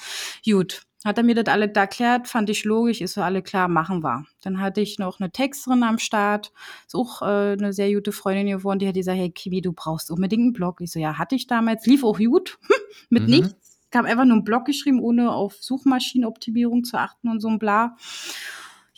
[0.46, 3.68] Gut, hat er mir das alle da erklärt, fand ich logisch, ist so alle klar,
[3.68, 4.26] machen wir.
[4.42, 6.52] Dann hatte ich noch eine Texterin am Start,
[6.86, 10.12] ist auch äh, eine sehr gute Freundin geworden, die hat gesagt, hey Kimi, du brauchst
[10.12, 10.82] unbedingt einen Blog.
[10.82, 12.60] Ich so, ja, hatte ich damals, lief auch gut,
[13.10, 13.30] mit mhm.
[13.30, 13.80] nichts.
[13.92, 17.60] Ich habe einfach nur einen Blog geschrieben, ohne auf Suchmaschinenoptimierung zu achten und so ein
[17.60, 17.96] bla.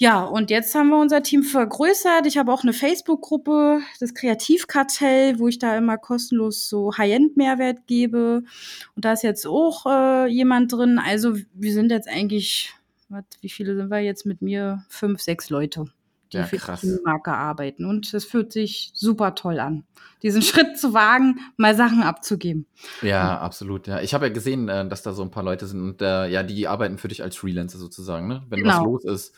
[0.02, 2.26] Ja, und jetzt haben wir unser Team vergrößert.
[2.26, 8.42] Ich habe auch eine Facebook-Gruppe, das Kreativkartell, wo ich da immer kostenlos so High-End-Mehrwert gebe.
[8.96, 10.98] Und da ist jetzt auch äh, jemand drin.
[10.98, 12.74] Also wir sind jetzt eigentlich,
[13.10, 14.84] wat, wie viele sind wir jetzt mit mir?
[14.90, 15.86] Fünf, sechs Leute,
[16.34, 17.86] die ja, für die Marke arbeiten.
[17.86, 19.84] Und es fühlt sich super toll an,
[20.24, 22.66] diesen Schritt zu wagen, mal Sachen abzugeben.
[23.04, 23.86] Ja, absolut.
[23.86, 26.28] Ja, ich habe ja gesehen, äh, dass da so ein paar Leute sind und äh,
[26.28, 28.28] ja, die arbeiten für dich als Freelancer sozusagen.
[28.28, 28.42] Ne?
[28.50, 28.78] Wenn genau.
[28.78, 29.36] was los ist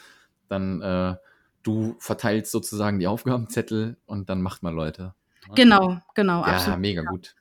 [0.53, 1.15] dann äh,
[1.63, 5.13] du verteilst sozusagen die Aufgabenzettel und dann macht man Leute.
[5.55, 6.79] Genau, genau, ja, absolut.
[6.79, 7.35] mega gut.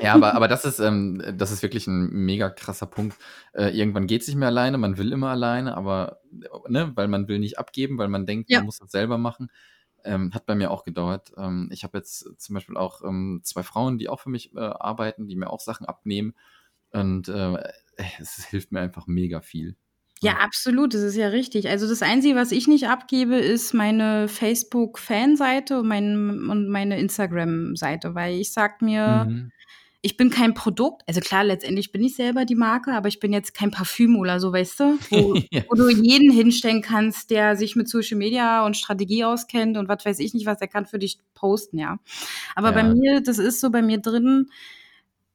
[0.00, 3.16] ja, aber, aber das ist, ähm, das ist wirklich ein mega krasser Punkt.
[3.52, 6.20] Äh, irgendwann geht es nicht mehr alleine, man will immer alleine, aber
[6.68, 8.58] ne, weil man will nicht abgeben, weil man denkt, ja.
[8.58, 9.50] man muss das selber machen.
[10.04, 11.32] Ähm, hat bei mir auch gedauert.
[11.36, 14.58] Ähm, ich habe jetzt zum Beispiel auch ähm, zwei Frauen, die auch für mich äh,
[14.58, 16.34] arbeiten, die mir auch Sachen abnehmen.
[16.90, 17.56] Und äh,
[18.20, 19.76] es hilft mir einfach mega viel.
[20.22, 21.68] Ja, absolut, das ist ja richtig.
[21.68, 28.14] Also das Einzige, was ich nicht abgebe, ist meine Facebook-Fanseite und, mein, und meine Instagram-Seite,
[28.14, 29.50] weil ich sag mir, mhm.
[30.00, 31.02] ich bin kein Produkt.
[31.08, 34.38] Also klar, letztendlich bin ich selber die Marke, aber ich bin jetzt kein Parfüm oder
[34.38, 35.62] so, weißt du, wo, ja.
[35.68, 40.04] wo du jeden hinstellen kannst, der sich mit Social Media und Strategie auskennt und was
[40.04, 41.98] weiß ich nicht, was er kann für dich posten, ja.
[42.54, 42.74] Aber ja.
[42.74, 44.50] bei mir, das ist so bei mir drin,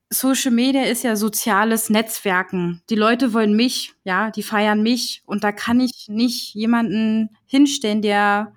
[0.10, 2.82] Social Media ist ja soziales Netzwerken.
[2.90, 8.02] Die Leute wollen mich, ja, die feiern mich und da kann ich nicht jemanden hinstellen,
[8.02, 8.54] der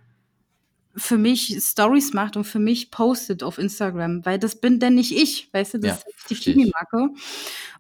[0.97, 5.16] für mich Stories macht und für mich postet auf Instagram, weil das bin denn nicht
[5.16, 7.11] ich, weißt du, das ja, ist die Chemie-Marke.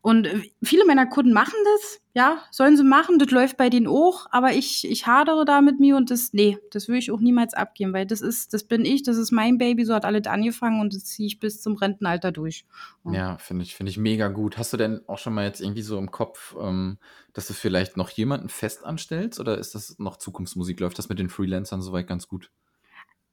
[0.00, 3.88] Und äh, viele meiner Kunden machen das, ja, sollen sie machen, das läuft bei denen
[3.88, 7.20] auch, aber ich, ich hadere da mit mir und das, nee, das will ich auch
[7.20, 10.26] niemals abgeben, weil das ist, das bin ich, das ist mein Baby, so hat alles
[10.26, 12.64] angefangen und das ziehe ich bis zum Rentenalter durch.
[13.04, 14.56] Ja, ja finde ich, finde ich mega gut.
[14.56, 16.98] Hast du denn auch schon mal jetzt irgendwie so im Kopf, ähm,
[17.32, 20.80] dass du vielleicht noch jemanden fest anstellst oder ist das noch Zukunftsmusik?
[20.80, 22.50] Läuft das mit den Freelancern soweit ganz gut?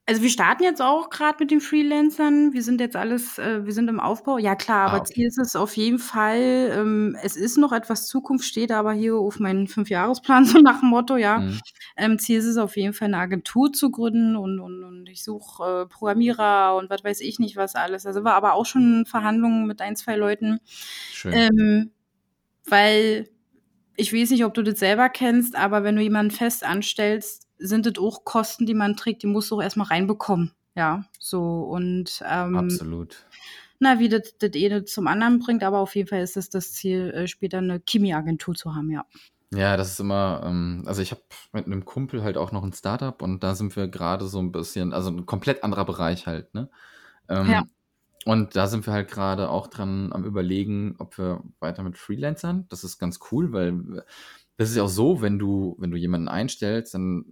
[0.09, 2.53] Also wir starten jetzt auch gerade mit den Freelancern.
[2.53, 4.37] Wir sind jetzt alles, äh, wir sind im Aufbau.
[4.37, 5.13] Ja klar, aber ah, okay.
[5.15, 6.71] Ziel ist es auf jeden Fall.
[6.73, 10.89] Ähm, es ist noch etwas Zukunft, steht aber hier auf meinen Fünfjahresplan so nach dem
[10.89, 11.39] Motto, ja.
[11.39, 11.59] Mhm.
[11.97, 15.25] Ähm, Ziel ist es auf jeden Fall eine Agentur zu gründen und, und, und ich
[15.25, 18.05] suche äh, Programmierer und was weiß ich nicht was alles.
[18.05, 20.61] Also war aber auch schon Verhandlungen mit ein, zwei Leuten.
[21.11, 21.33] Schön.
[21.33, 21.91] Ähm,
[22.63, 23.27] weil
[23.97, 27.85] ich weiß nicht, ob du das selber kennst, aber wenn du jemanden fest anstellst, sind
[27.85, 30.51] das auch Kosten, die man trägt, die musst du auch erstmal reinbekommen.
[30.75, 33.25] Ja, so und ähm, absolut.
[33.79, 36.71] Na, wie das, das eine zum anderen bringt, aber auf jeden Fall ist es das
[36.71, 39.05] Ziel, äh, später eine Chemieagentur zu haben, ja.
[39.53, 41.21] Ja, das ist immer, ähm, also ich habe
[41.53, 44.51] mit einem Kumpel halt auch noch ein Startup und da sind wir gerade so ein
[44.51, 46.69] bisschen, also ein komplett anderer Bereich halt, ne?
[47.29, 47.63] Ähm, ja.
[48.25, 52.65] Und da sind wir halt gerade auch dran am überlegen, ob wir weiter mit Freelancern.
[52.67, 54.03] Das ist ganz cool, weil
[54.57, 57.23] das ist ja auch so, wenn du, wenn du jemanden einstellst, dann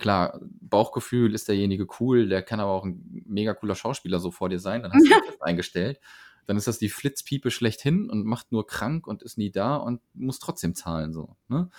[0.00, 4.48] klar, Bauchgefühl ist derjenige cool, der kann aber auch ein mega cooler Schauspieler so vor
[4.48, 6.00] dir sein, dann hast du das eingestellt.
[6.46, 10.00] Dann ist das die Flitzpiepe schlechthin und macht nur krank und ist nie da und
[10.14, 11.36] muss trotzdem zahlen, so.
[11.48, 11.70] Ne?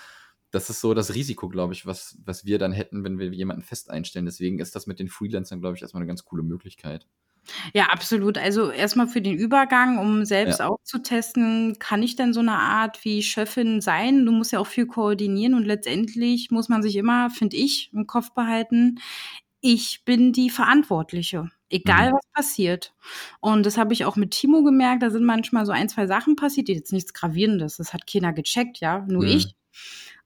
[0.51, 3.63] Das ist so das Risiko, glaube ich, was, was wir dann hätten, wenn wir jemanden
[3.63, 4.25] fest einstellen.
[4.25, 7.07] Deswegen ist das mit den Freelancern, glaube ich, erstmal eine ganz coole Möglichkeit.
[7.73, 8.37] Ja, absolut.
[8.37, 10.61] Also erstmal für den Übergang, um selbst Ja.
[10.61, 14.25] auch zu testen, kann ich denn so eine Art wie Chefin sein?
[14.25, 18.07] Du musst ja auch viel koordinieren und letztendlich muss man sich immer, finde ich, im
[18.07, 18.99] Kopf behalten,
[19.61, 22.13] ich bin die Verantwortliche, egal Mhm.
[22.13, 22.93] was passiert.
[23.41, 26.35] Und das habe ich auch mit Timo gemerkt, da sind manchmal so ein, 2 Sachen
[26.35, 29.25] passiert, jetzt nichts Gravierendes, das hat keiner gecheckt, ja, nur Mhm.
[29.25, 29.55] ich.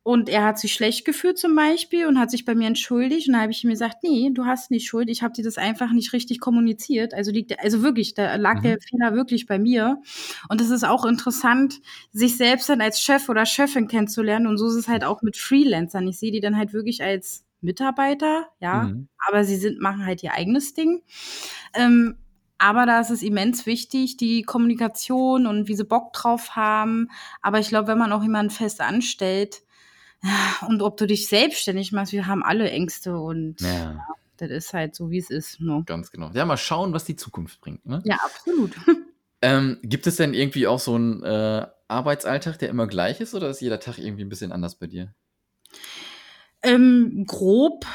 [0.06, 3.34] Und er hat sich schlecht gefühlt zum Beispiel und hat sich bei mir entschuldigt und
[3.34, 5.92] da habe ich ihm gesagt: „Ne, du hast nicht Schuld, ich habe dir das einfach
[5.92, 8.86] nicht richtig kommuniziert.“ Also liegt also wirklich, da lag der Mhm.
[8.88, 10.00] Fehler wirklich bei mir.
[10.48, 11.82] Und das ist auch interessant,
[12.12, 15.38] sich selbst dann als Chef oder Chefin kennenzulernen und so ist es halt auch mit
[15.38, 16.08] Freelancern.
[16.08, 19.08] Ich sehe die dann halt wirklich als Mitarbeiter, ja, Mhm.
[19.28, 21.02] aber sie sind machen halt ihr eigenes Ding.
[21.74, 22.18] Ähm,
[22.58, 27.10] aber da ist es immens wichtig, die Kommunikation und wie sie Bock drauf haben.
[27.42, 29.62] Aber ich glaube, wenn man auch jemanden fest anstellt
[30.68, 33.68] und ob du dich selbstständig machst, wir haben alle Ängste und Ja.
[33.94, 34.06] ja,
[34.38, 35.84] das ist halt so, wie es ist, ne?
[35.86, 36.32] Ganz genau.
[36.34, 38.02] Ja, mal schauen, was die Zukunft bringt, ne?
[38.06, 38.76] Ja, absolut.
[39.42, 43.50] Ähm, gibt es denn irgendwie auch so 'n, äh, Arbeitsalltag, der immer gleich ist oder
[43.50, 45.14] ist jeder Tag irgendwie 'n bisschen anders bei dir?
[46.64, 47.86] Ähm, grob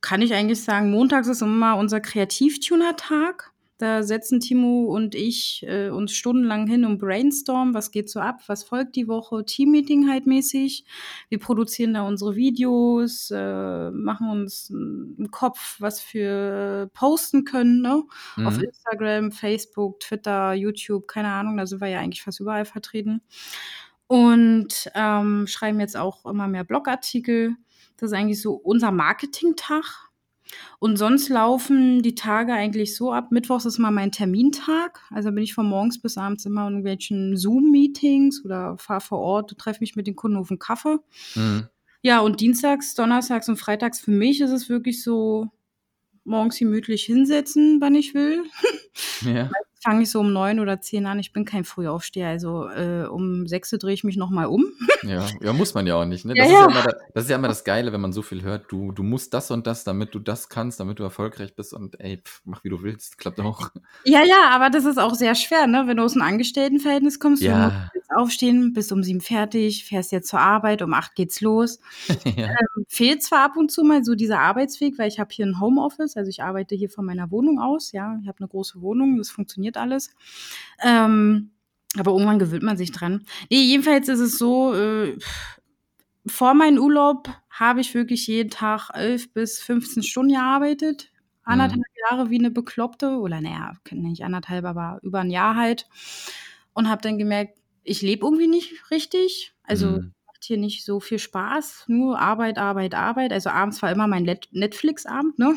[0.00, 3.52] kann ich eigentlich sagen, montags ist immer unser Kreativtuner-Tag.
[3.80, 8.40] Da setzen Timo und ich, äh, uns stundenlang hin und brainstormen, was geht so ab,
[8.46, 10.84] was folgt die Woche, Teammeeting halt mäßig.
[11.28, 18.04] Wir produzieren da unsere Videos, äh, machen uns 'n Kopf, was wir posten können, ne?
[18.44, 18.62] Auf Mhm.
[18.62, 23.22] Instagram, Facebook, Twitter, YouTube, keine Ahnung, da sind wir ja eigentlich fast überall vertreten.
[24.06, 27.56] Und, ähm, schreiben jetzt auch immer mehr Blogartikel.
[27.96, 30.03] Das ist eigentlich so unser Marketingtag.
[30.78, 33.32] Und sonst laufen die Tage eigentlich so ab.
[33.32, 35.00] Mittwochs ist immer mein Termintag.
[35.10, 39.56] Also, bin ich von morgens bis abends immer in irgendwelchen Zoom-Meetings oder fahre vor Ort,
[39.58, 40.98] treffe mich mit den Kunden auf 'n Kaffee.
[41.34, 41.68] Mhm.
[42.02, 45.48] Ja, und dienstags, donnerstags und freitags für mich ist es wirklich so
[46.24, 48.44] morgens gemütlich hinsetzen, wann ich will.
[49.22, 49.50] Ja.
[49.84, 51.18] Fange ich so um 9 oder 10 an.
[51.18, 54.64] Ich bin kein Frühaufsteher, also, äh, um 6 drehe ich mich noch mal um.
[55.02, 56.34] Ja, ja, muss man ja auch nicht, ne?
[56.34, 56.68] Ja, Das ist ja ja.
[56.68, 59.02] immer da das ist ja immer das Geile, wenn man so viel hört, du du
[59.02, 62.40] musst das und das, damit du das kannst, damit du erfolgreich bist und ey, pf,
[62.44, 63.70] mach wie du willst, klappt auch.
[64.06, 65.84] Ja, ja, aber das ist auch sehr schwer, ne?
[65.86, 67.94] Wenn du aus'm Angestelltenverhältnis kommst, du musst Ja.
[67.94, 71.80] jetzt aufstehen, bist um 7 fertig, fährst jetzt zur Arbeit, um 8 geht's los.
[72.36, 72.64] Ja.
[72.76, 75.58] Ähm, fehlt zwar ab und zu mal so dieser Arbeitsweg, weil ich habe hier 'n
[75.60, 78.18] Homeoffice, also ich arbeite hier von meiner Wohnung aus, ja.
[78.22, 80.14] Ich habe 'ne große Wohnung, das funktioniert alles.
[80.84, 81.50] Ähm,
[81.98, 83.24] aber irgendwann gewöhnt man sich dran.
[83.50, 85.18] Ne, jedenfalls ist es so, äh,
[86.26, 91.10] vor meinem Urlaub habe ich wirklich jeden Tag 11 bis 15 Stunden gearbeitet.
[91.46, 91.52] Mhm.
[91.52, 95.86] 1,5 Jahre wie 'ne Bekloppte oder na ja, nicht 1,5, aber über 'n Jahr halt.
[96.74, 99.54] Und habe dann gemerkt, ich lebe irgendwie nicht richtig.
[99.64, 100.14] Also, Mhm.
[100.44, 103.32] Macht hier nicht so viel Spaß, nur Arbeit, Arbeit, Arbeit.
[103.32, 105.56] Also, abends war immer mein Netflix-Abend, ne?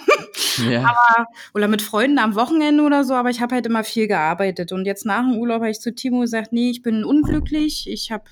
[0.69, 0.81] Ja.
[0.87, 4.71] Aber oder mit Freunden am Wochenende oder so, aber ich habe halt immer viel gearbeitet.
[4.71, 7.89] Und jetzt nach dem Urlaub habe ich zu Timo gesagt: „Ne, ich bin unglücklich.
[7.89, 8.23] Ich habe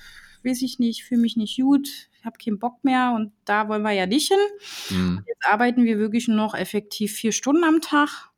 [0.44, 1.88] weiß ich nicht, fühle mich nicht gut.
[2.18, 5.22] Ich habe keinen Bock mehr und da wollen wir ja nicht hin.“ Mhm.
[5.26, 8.30] Jetzt arbeiten wir wirklich nur noch effektiv 4 Stunden am Tag.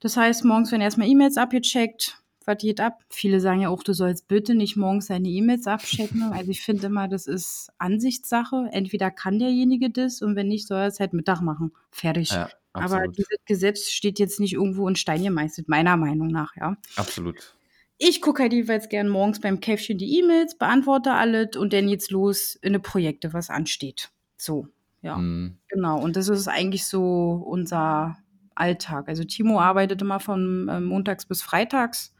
[0.00, 2.18] Das heißt, morgens werden erst mal E-Mails abgecheckt.
[2.46, 3.02] Was geht ab?
[3.10, 6.22] Viele sagen ja auch, du sollst bitte nicht morgens deine E-Mails abchecken.
[6.32, 8.68] Also, ich finde immer, das ist Ansichtssache.
[8.70, 11.72] Entweder kann derjenige das und wenn nicht, soll er's halt Mittag machen.
[11.90, 12.30] Fertig.
[12.30, 16.76] Ja, Aber dieses Gesetz steht jetzt nicht irgendwo in Stein gemeißelt, meiner Meinung nach, ja.
[16.96, 17.56] Absolut.
[17.98, 22.10] Ich gucke halt jeweils gern morgens beim Käffchen die E-Mails, beantworte alles und dann geht's
[22.10, 24.10] los in die Projekte, was ansteht.
[24.36, 24.68] So,
[25.00, 25.16] ja.
[25.16, 25.56] Mhm.
[25.68, 25.98] Genau.
[26.00, 28.18] Und das ist eigentlich so unser
[28.54, 29.08] Alltag.
[29.08, 32.14] Also, Timo arbeitet immer von, ähm, montags bis freitags,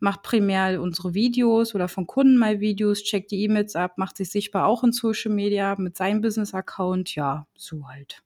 [0.00, 4.30] macht primär unsere Videos oder von Kunden mal Videos, checkt die E-Mails ab, macht sich
[4.30, 7.14] sichtbar auch in Social Media mit seinem Business-Account.
[7.16, 8.22] Ja, so halt.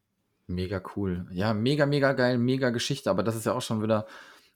[0.48, 1.26] Mega cool.
[1.30, 4.06] Ja, mega, mega geil, mega Geschichte, aber das ist ja auch schon wieder,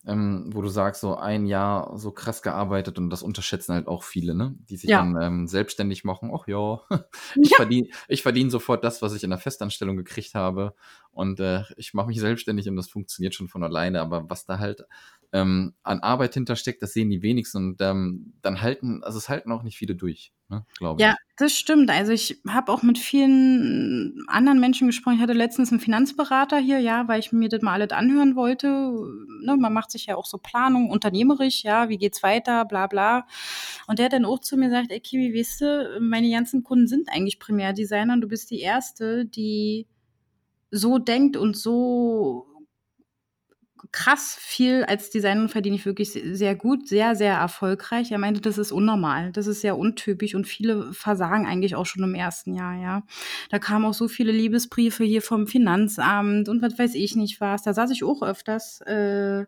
[0.05, 4.03] ähm, wo du sagst, so 1 Jahr so krass gearbeitet und das unterschätzen halt auch
[4.05, 4.55] viele, ne?
[4.69, 5.07] Die sich Ja.
[5.07, 6.31] dann, ähm, selbstständig machen.
[6.35, 6.81] „Ach ja,
[7.43, 7.57] ich Ja.
[7.57, 10.75] verdiene ich verdiene sofort das, was ich in der Festanstellung gekriegt habe
[11.13, 14.59] und, äh, ich mache mich selbstständig und das funktioniert schon von alleine.“ Aber was da
[14.59, 14.83] halt,
[15.33, 19.53] ähm, an Arbeit hintersteckt, das sehen die wenigsten und, ähm, dann halten also, es halten
[19.53, 21.19] auch nicht viele durch, ne, glaube Ja, ich.
[21.37, 21.91] das stimmt.
[21.91, 25.17] Also, ich habe auch mit vielen anderen Menschen gesprochen.
[25.17, 28.67] Ich hatte letztens 'n Finanzberater hier, ja, weil ich mir das mal alles anhören wollte.
[29.45, 33.27] Ne, man macht sich ja auch so Planung unternehmerisch, ja, wie geht's weiter, bla bla.
[33.87, 36.87] Und der hat dann auch zu mir gesagt: „Ey Kiwi, weißt du, meine ganzen Kunden
[36.87, 39.87] sind eigentlich Primärdesigner und du bist die Erste, die
[40.73, 42.47] so denkt und so
[43.93, 48.41] krass viel als Designerin verdiene ich wirklich se sehr gut, sehr, sehr erfolgreich.“ Er meinte,
[48.41, 49.33] das ist unnormal.
[49.33, 52.55] Das ist sehr untypisch und viele versagen eigentlich auch schon im 1.
[52.55, 53.03] Jahr, ja.
[53.51, 57.63] Da kamen auch so viele Liebesbriefe hier vom Finanzamt und was weiß ich nicht was.
[57.63, 59.47] Da saß ich auch öfters, äh,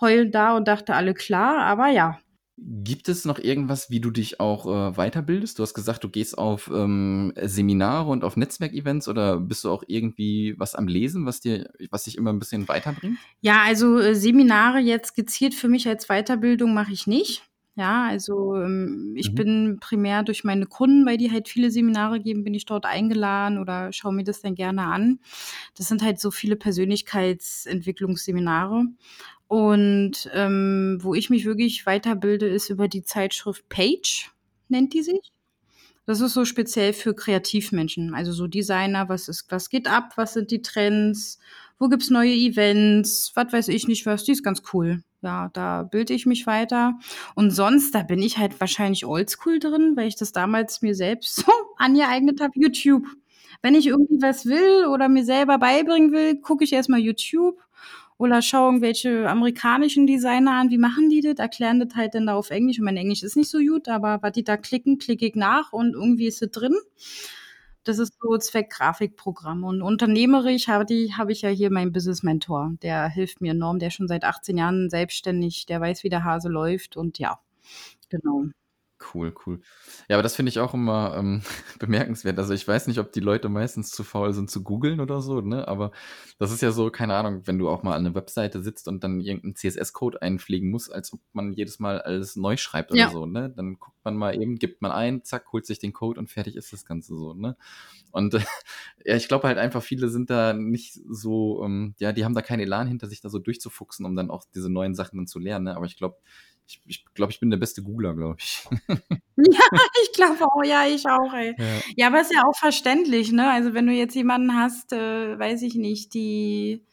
[0.00, 2.18] heulend da und dachte, alle klar, aber ja.
[2.56, 5.58] Gibt es noch irgendwas, wie du dich auch äh, weiterbildest?
[5.58, 9.82] Du hast gesagt, du gehst auf ähm, Seminare und auf Netzwerkevents oder bist du auch
[9.88, 13.18] irgendwie was am Lesen, was dir, was dich immer ein bisschen weiterbringt?
[13.40, 17.42] Ja, also äh, Seminare jetzt gezielt für mich als Weiterbildung mache ich nicht.
[17.76, 19.34] Ja, also ähm, ich Mhm.
[19.34, 23.58] bin primär durch meine Kunden, weil die halt viele Seminare geben, bin ich dort eingeladen
[23.58, 25.18] oder schaue mir das dann gerne an.
[25.76, 28.84] Das sind halt so viele Persönlichkeitsentwicklungsseminare.
[29.48, 34.30] Und ähm, wo ich mich wirklich weiterbilde, ist über die Zeitschrift Page,
[34.68, 35.32] nennt die sich.
[36.06, 40.34] Das ist so speziell für Kreativmenschen, also so Designer, was ist, was geht ab, was
[40.34, 41.38] sind die Trends,
[41.78, 45.02] wo gibt's neue Events, was weiß ich nicht was, die ist ganz cool.
[45.22, 46.98] Ja, da bilde ich mich weiter.
[47.34, 51.36] Und sonst, da bin ich halt wahrscheinlich oldschool drin, weil ich das damals mir selbst
[51.36, 53.06] so angeeignet habe, YouTube.
[53.62, 57.58] Wenn ich irgendwie was will oder mir selber beibringen will, gucke ich erstmal YouTube
[58.18, 62.34] oder schaue irgendwelche amerikanischen Designer an, wie machen die das, erklären das halt dann da
[62.34, 62.78] auf Englisch.
[62.78, 65.72] Und mein Englisch ist nicht so gut, aber was die da klicken, klicke ich nach
[65.72, 66.74] und irgendwie ist es drin.
[67.84, 69.62] Das ist so Zweckgrafikprogramm.
[69.64, 70.86] Und unternehmerisch habe
[71.18, 72.72] habe ich ja hier meinen Business Mentor.
[72.82, 73.78] Der hilft mir enorm.
[73.78, 75.66] Der schon seit 18 Jahren selbstständig.
[75.66, 76.96] Der weiß, wie der Hase läuft.
[76.96, 77.38] Und ja,
[78.08, 78.46] genau.
[79.12, 79.60] Cool, cool.
[80.08, 81.42] Ja, aber das finde ich auch immer ähm,
[81.80, 82.38] bemerkenswert.
[82.38, 85.40] Also ich weiß nicht, ob die Leute meistens zu faul sind zu googeln oder so,
[85.40, 85.66] ne?
[85.66, 85.90] Aber
[86.38, 89.02] das ist ja so, keine Ahnung, wenn du auch mal an einer Webseite sitzt und
[89.02, 93.10] dann irgendeinen CSS-Code einpflegen musst, als ob man jedes Mal alles neu schreibt oder Ja.
[93.10, 93.50] so, ne?
[93.50, 96.54] Dann guckt man mal eben, gibt man ein, zack, holt sich den Code und fertig
[96.54, 97.56] ist das Ganze so, ne?
[98.12, 98.40] Und äh,
[99.04, 102.42] ja, ich glaube halt einfach, viele sind da nicht so, ähm, ja, die haben da
[102.42, 105.40] keinen Elan hinter sich, da so durchzufuchsen, um dann auch diese neuen Sachen dann zu
[105.40, 105.76] lernen, ne?
[105.76, 106.18] Aber ich glaube,
[106.66, 108.64] ich, ich glaube, ich bin der beste Googler, glaube ich.
[109.36, 111.54] Ja, ich glaube auch, ja, ich auch, ey.
[111.58, 111.64] Ja.
[111.96, 113.50] Ja, aber ist ja auch verständlich, ne?
[113.50, 116.84] Also wenn du jetzt jemanden hast, äh, weiß ich nicht, die,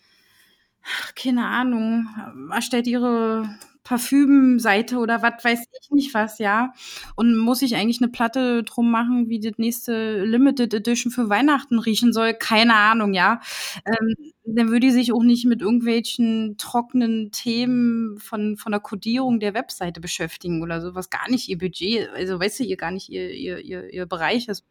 [0.84, 2.08] ach, keine Ahnung,
[2.52, 3.48] erstellt ihre
[3.84, 6.74] Parfümseite oder was weiß ich nicht was, ja.
[7.16, 11.80] Und muss ich eigentlich eine Platte drum machen, wie das nächste Limited Edition für Weihnachten
[11.80, 12.34] riechen soll?
[12.36, 13.42] Keine Ahnung, ja.
[13.86, 14.16] Ähm,
[14.46, 19.54] dann würde die sich auch nicht mit irgendwelchen trockenen Themen von, von der Codierung der
[19.54, 23.10] Webseite beschäftigen oder so, was gar nicht ihr Budget, also weißt du, ihr gar nicht
[23.10, 24.66] ihr, ihr, ihr, ihr Bereich ist.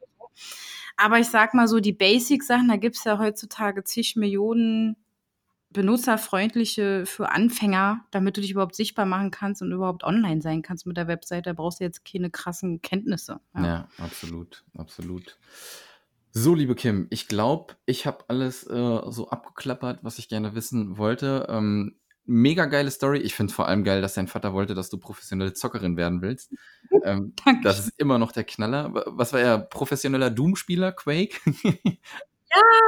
[0.96, 4.96] Aber ich sag mal so, die Basic-Sachen, da gibt's ja heutzutage zig Millionen
[5.72, 10.86] benutzerfreundliche für Anfänger, damit du dich überhaupt sichtbar machen kannst und überhaupt online sein kannst
[10.86, 11.50] mit der Webseite.
[11.50, 13.40] Da brauchst du jetzt keine krassen Kenntnisse.
[13.56, 15.38] Ja, absolut, absolut.
[16.32, 20.96] So, liebe Kim, ich glaube, ich habe alles äh, so abgeklappert, was ich gerne wissen
[20.96, 21.46] wollte.
[21.48, 23.18] Ähm, mega geile Story.
[23.18, 26.52] Ich finde vor allem geil, dass dein Vater wollte, dass du professionelle Zockerin werden willst.
[27.02, 27.62] Ähm, Danke.
[27.62, 28.92] das ist immer noch der Knaller.
[28.92, 29.58] Wa- Was war er?
[29.58, 31.38] Professioneller Doom-Spieler, Quake?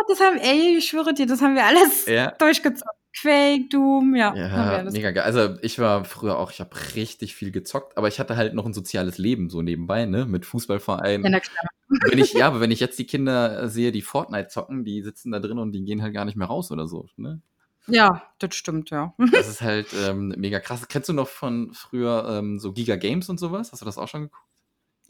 [0.09, 2.33] Das haben, ey, ich schwöre dir, das haben wir alles ja.
[2.33, 2.97] durchgezockt.
[3.15, 4.35] Quake, Doom, ja.
[4.35, 5.25] Ja, mega geil.
[5.25, 8.65] Also ich war früher auch, ich habe richtig viel gezockt, aber ich hatte halt noch
[8.65, 10.25] ein soziales Leben so nebenbei, ne?
[10.25, 11.23] Mit Fußballverein.
[11.23, 11.67] Ja, na klar.
[12.09, 15.03] wenn ich, ja, aber wenn ich jetzt die Kinder äh, sehe, die Fortnite zocken, die
[15.03, 17.07] sitzen da drin und die gehen halt gar nicht mehr raus oder so.
[17.17, 17.43] Ne?
[17.87, 19.15] Ja, das stimmt, ja.
[19.33, 20.89] Das ist halt ähm, mega krass.
[20.89, 23.73] Kennst du noch von früher ähm, so Giga Games und sowas?
[23.73, 24.52] Hast du das auch schon geguckt?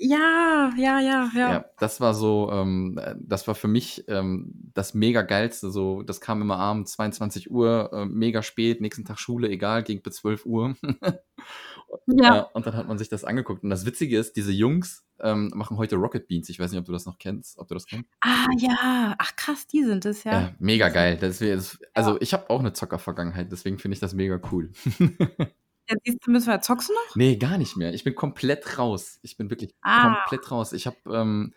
[0.04, 1.52] Ja, ja, ja, ja.
[1.52, 5.70] Ja, das war so, ähm, äh, das war für mich ähm, das mega geilste.
[5.70, 10.02] So, das kam immer abends 22 Uhr, äh, mega spät, nächsten Tag Schule, egal, ging
[10.02, 10.74] bis 12 Uhr.
[12.06, 12.36] Ja.
[12.36, 13.64] Ja, und dann hat man sich das angeguckt.
[13.64, 16.48] Und das Witzige ist, diese Jungs ähm, machen heute Rocket Beans.
[16.48, 18.08] Ich weiß nicht, ob du das noch kennst, ob du das kennst.
[18.20, 19.14] Ah, ja.
[19.18, 20.32] Ach, krass, die sind es, ja.
[20.32, 21.18] Ja, mega geil.
[21.20, 24.70] Das, das, also ich habe auch eine Zocker-Vergangenheit, deswegen finde ich das mega cool.
[25.88, 27.16] ja siehst du, müssen wir, zockst du noch?
[27.16, 27.92] nee, gar nicht mehr.
[27.94, 29.18] Ich bin komplett raus.
[29.22, 30.00] Ich bin wirklich Ah.
[30.00, 30.72] komplett raus.
[30.72, 31.54] Ich habe, ähm,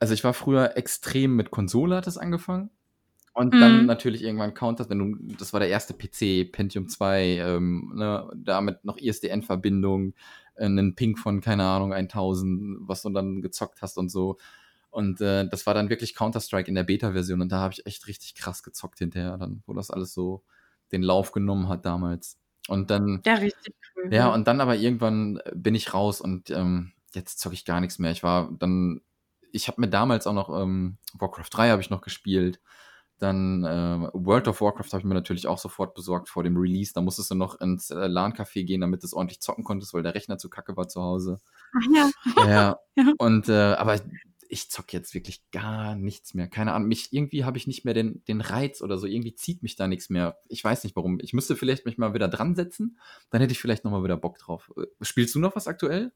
[0.00, 2.70] also ich war früher extrem mit Konsole hat es angefangen.
[3.34, 3.86] Und dann Mhm.
[3.86, 8.84] natürlich irgendwann Counter, wenn du, das war der erste PC, Pentium 2, ähm, ne, damit
[8.84, 10.14] noch ISDN-Verbindung,
[10.56, 14.38] äh, einen Ping von, keine Ahnung, 1000, was du dann gezockt hast und so.
[14.90, 18.08] Und äh, das war dann wirklich Counter-Strike in der Beta-Version und da habe ich echt
[18.08, 20.42] richtig krass gezockt hinterher, dann, wo das alles so
[20.92, 22.38] den Lauf genommen hat damals.
[22.68, 24.12] Und dann, Ja, richtig cool.
[24.14, 27.98] ja, und dann aber irgendwann bin ich raus und ähm, jetzt zocke ich gar nichts
[27.98, 28.10] mehr.
[28.12, 29.00] Ich war dann,
[29.52, 32.60] ich habe mir damals auch noch ähm, Warcraft 3 habe ich noch gespielt.
[33.18, 36.92] Dann äh, World of Warcraft habe ich mir natürlich auch sofort besorgt vor dem Release.
[36.94, 40.04] Da musstest du noch ins äh, LAN-Café gehen, damit du es ordentlich zocken konntest, weil
[40.04, 41.38] der Rechner zu kacke war zu Hause.
[41.74, 42.10] Ach ja.
[42.46, 42.78] Ja.
[42.96, 43.12] Ja.
[43.18, 43.96] Und äh, aber
[44.48, 46.48] ich zocke jetzt wirklich gar nichts mehr.
[46.48, 46.88] Keine Ahnung.
[46.88, 49.06] Mich irgendwie habe ich nicht mehr den, den Reiz oder so.
[49.06, 50.38] Irgendwie zieht mich da nichts mehr.
[50.48, 51.18] Ich weiß nicht warum.
[51.20, 52.98] Ich müsste vielleicht mich mal wieder dran setzen.
[53.30, 54.70] Dann hätte ich vielleicht noch mal wieder Bock drauf.
[54.76, 56.12] Äh, Spielst du noch was aktuell?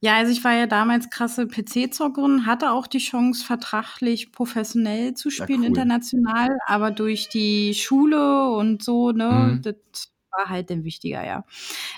[0.00, 5.30] Ja, also ich war ja damals krasse PC-Zockerin, hatte auch die Chance, vertraglich professionell zu
[5.30, 5.66] spielen, cool.
[5.66, 9.62] international, aber durch die Schule und so, ne, Mhm.
[9.62, 11.44] das war halt dann wichtiger, ja.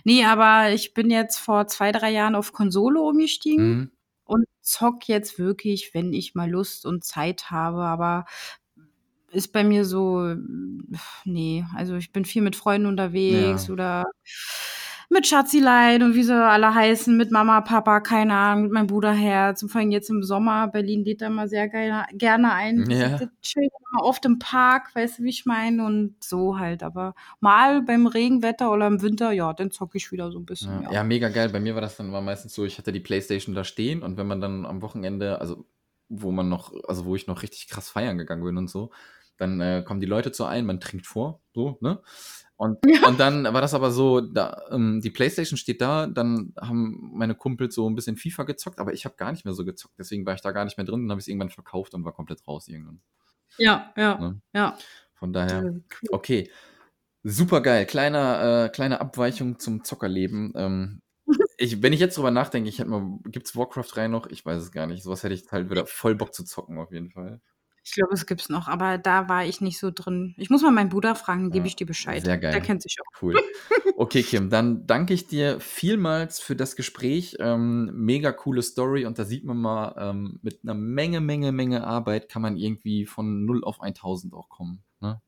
[0.04, 3.90] Ne, aber ich bin jetzt vor 2, 3 Jahren auf Konsole umgestiegen Mhm.
[4.26, 8.26] Und zocke jetzt wirklich, wenn ich mal Lust und Zeit habe, aber
[9.30, 10.34] ist bei mir so,
[11.24, 13.70] ne, also ich bin viel mit Freunden unterwegs Ja.
[13.70, 14.04] oder
[15.08, 19.62] mit Schatzilein und wie sie alle heißen, mit Mama, Papa, keine Ahnung, mit meinem Bruderherz
[19.62, 20.68] und vor allem jetzt im Sommer.
[20.68, 22.90] Berlin lädt da mal sehr geil, gerne ein.
[22.90, 23.16] Ja.
[23.16, 25.84] Immer oft im Park, weißt du, wie ich meine?
[25.84, 26.82] Und so halt.
[26.82, 30.82] Aber mal beim Regenwetter oder im Winter, ja, dann zocke ich wieder so ein bisschen,
[30.82, 30.92] Ja, ja.
[30.92, 31.48] ja, mega geil.
[31.50, 34.16] Bei mir war das dann war meistens so, ich hatte die Playstation da stehen und
[34.16, 35.66] wenn man dann am Wochenende, also
[36.08, 38.90] wo man noch, also wo ich noch richtig krass feiern gegangen bin und so,
[39.36, 42.00] dann äh, kommen die Leute zu ein, man trinkt vor, so, ne?
[42.56, 43.06] Und, Ja.
[43.08, 47.34] und dann war das aber so, da, ähm, die Playstation steht da, dann haben meine
[47.34, 50.24] Kumpels so ein bisschen FIFA gezockt, aber ich habe gar nicht mehr so gezockt, deswegen
[50.26, 52.12] war ich da gar nicht mehr drin, dann habe ich es irgendwann verkauft und war
[52.14, 53.00] komplett raus irgendwann.
[53.58, 54.40] Ja, ja, Ne?
[54.54, 54.76] ja.
[55.14, 55.74] Von daher,
[56.10, 56.50] okay.
[57.22, 57.86] Super geil.
[57.86, 60.52] Kleiner, äh, kleine Abweichung zum Zockerleben.
[60.54, 61.00] Ähm,
[61.58, 64.26] ich, wenn ich jetzt drüber nachdenke, ich hätte mal, gibt's Warcraft 3 noch?
[64.28, 65.02] Ich weiß es gar nicht.
[65.02, 67.40] Sowas hätte ich halt wieder voll Bock zu zocken, auf jeden Fall.
[67.88, 70.34] Ich glaube, es gibt's noch, aber da war ich nicht so drin.
[70.38, 72.24] Ich muss mal meinen Bruder fragen, gebe Ja, ich dir Bescheid.
[72.24, 72.60] sehr Der geil.
[72.60, 73.22] kennt sich auch.
[73.22, 73.36] Cool.
[73.96, 77.36] Okay, Kim, dann danke ich dir vielmals für das Gespräch.
[77.38, 81.86] Ähm, mega coole Story und da sieht man mal, ähm, mit einer Menge, Menge, Menge
[81.86, 84.82] Arbeit kann man irgendwie von 0 auf 1000 auch kommen.
[85.00, 85.22] Ne?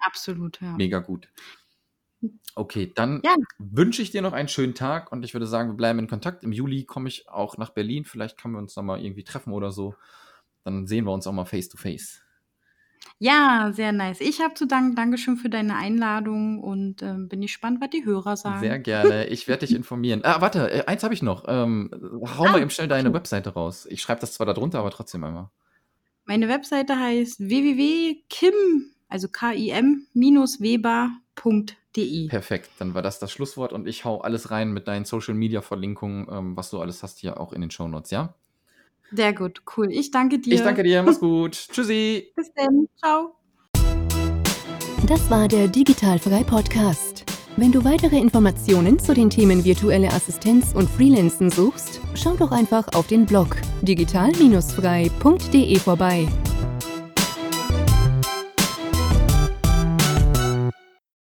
[0.00, 0.72] Absolut, ja.
[0.76, 1.28] Mega gut.
[2.54, 3.34] Okay, dann Ja.
[3.58, 6.44] wünsche ich dir noch einen schönen Tag und ich würde sagen, wir bleiben in Kontakt.
[6.44, 8.04] Im Juli komme ich auch nach Berlin.
[8.04, 9.94] Vielleicht können wir uns da mal irgendwie treffen oder so.
[10.64, 12.20] Dann sehen wir uns auch mal face to face.
[13.18, 14.20] Ja, sehr nice.
[14.20, 14.94] Ich habe zu danken.
[14.96, 18.82] Dankeschön für deine Einladung und ähm, bin gespannt, was die Hörer Sehr sagen.
[18.82, 19.26] gerne.
[19.26, 20.20] Ich werde dich informieren.
[20.24, 21.44] Ah, warte, äh, eins habe ich noch.
[21.46, 21.90] Ähm,
[22.38, 23.12] hau Ah, mal eben schnell deine.
[23.12, 23.86] Webseite raus.
[23.90, 25.50] Ich schreibe das zwar da drunter, aber trotzdem einmal.
[26.24, 28.54] Meine Webseite heißt www.kim,
[29.08, 32.28] also kim-weber.de.
[32.28, 35.60] Perfekt, dann war das das Schlusswort und ich hau alles rein mit deinen Social Media
[35.60, 38.34] Verlinkungen, ähm, was du alles hast, hier auch in den Shownotes, ja?
[39.12, 39.90] Sehr gut, cool.
[39.90, 40.54] Ich danke dir.
[40.54, 41.52] Ich danke dir, mach's gut.
[41.72, 42.32] Tschüssi.
[42.36, 42.86] Bis dann.
[42.98, 43.34] Ciao.
[45.06, 47.24] Das war der Digitalfrei Podcast.
[47.56, 52.86] Wenn du weitere Informationen zu den Themen virtuelle Assistenz und Freelancen suchst, schau doch einfach
[52.94, 56.28] auf den Blog digital-frei.de vorbei.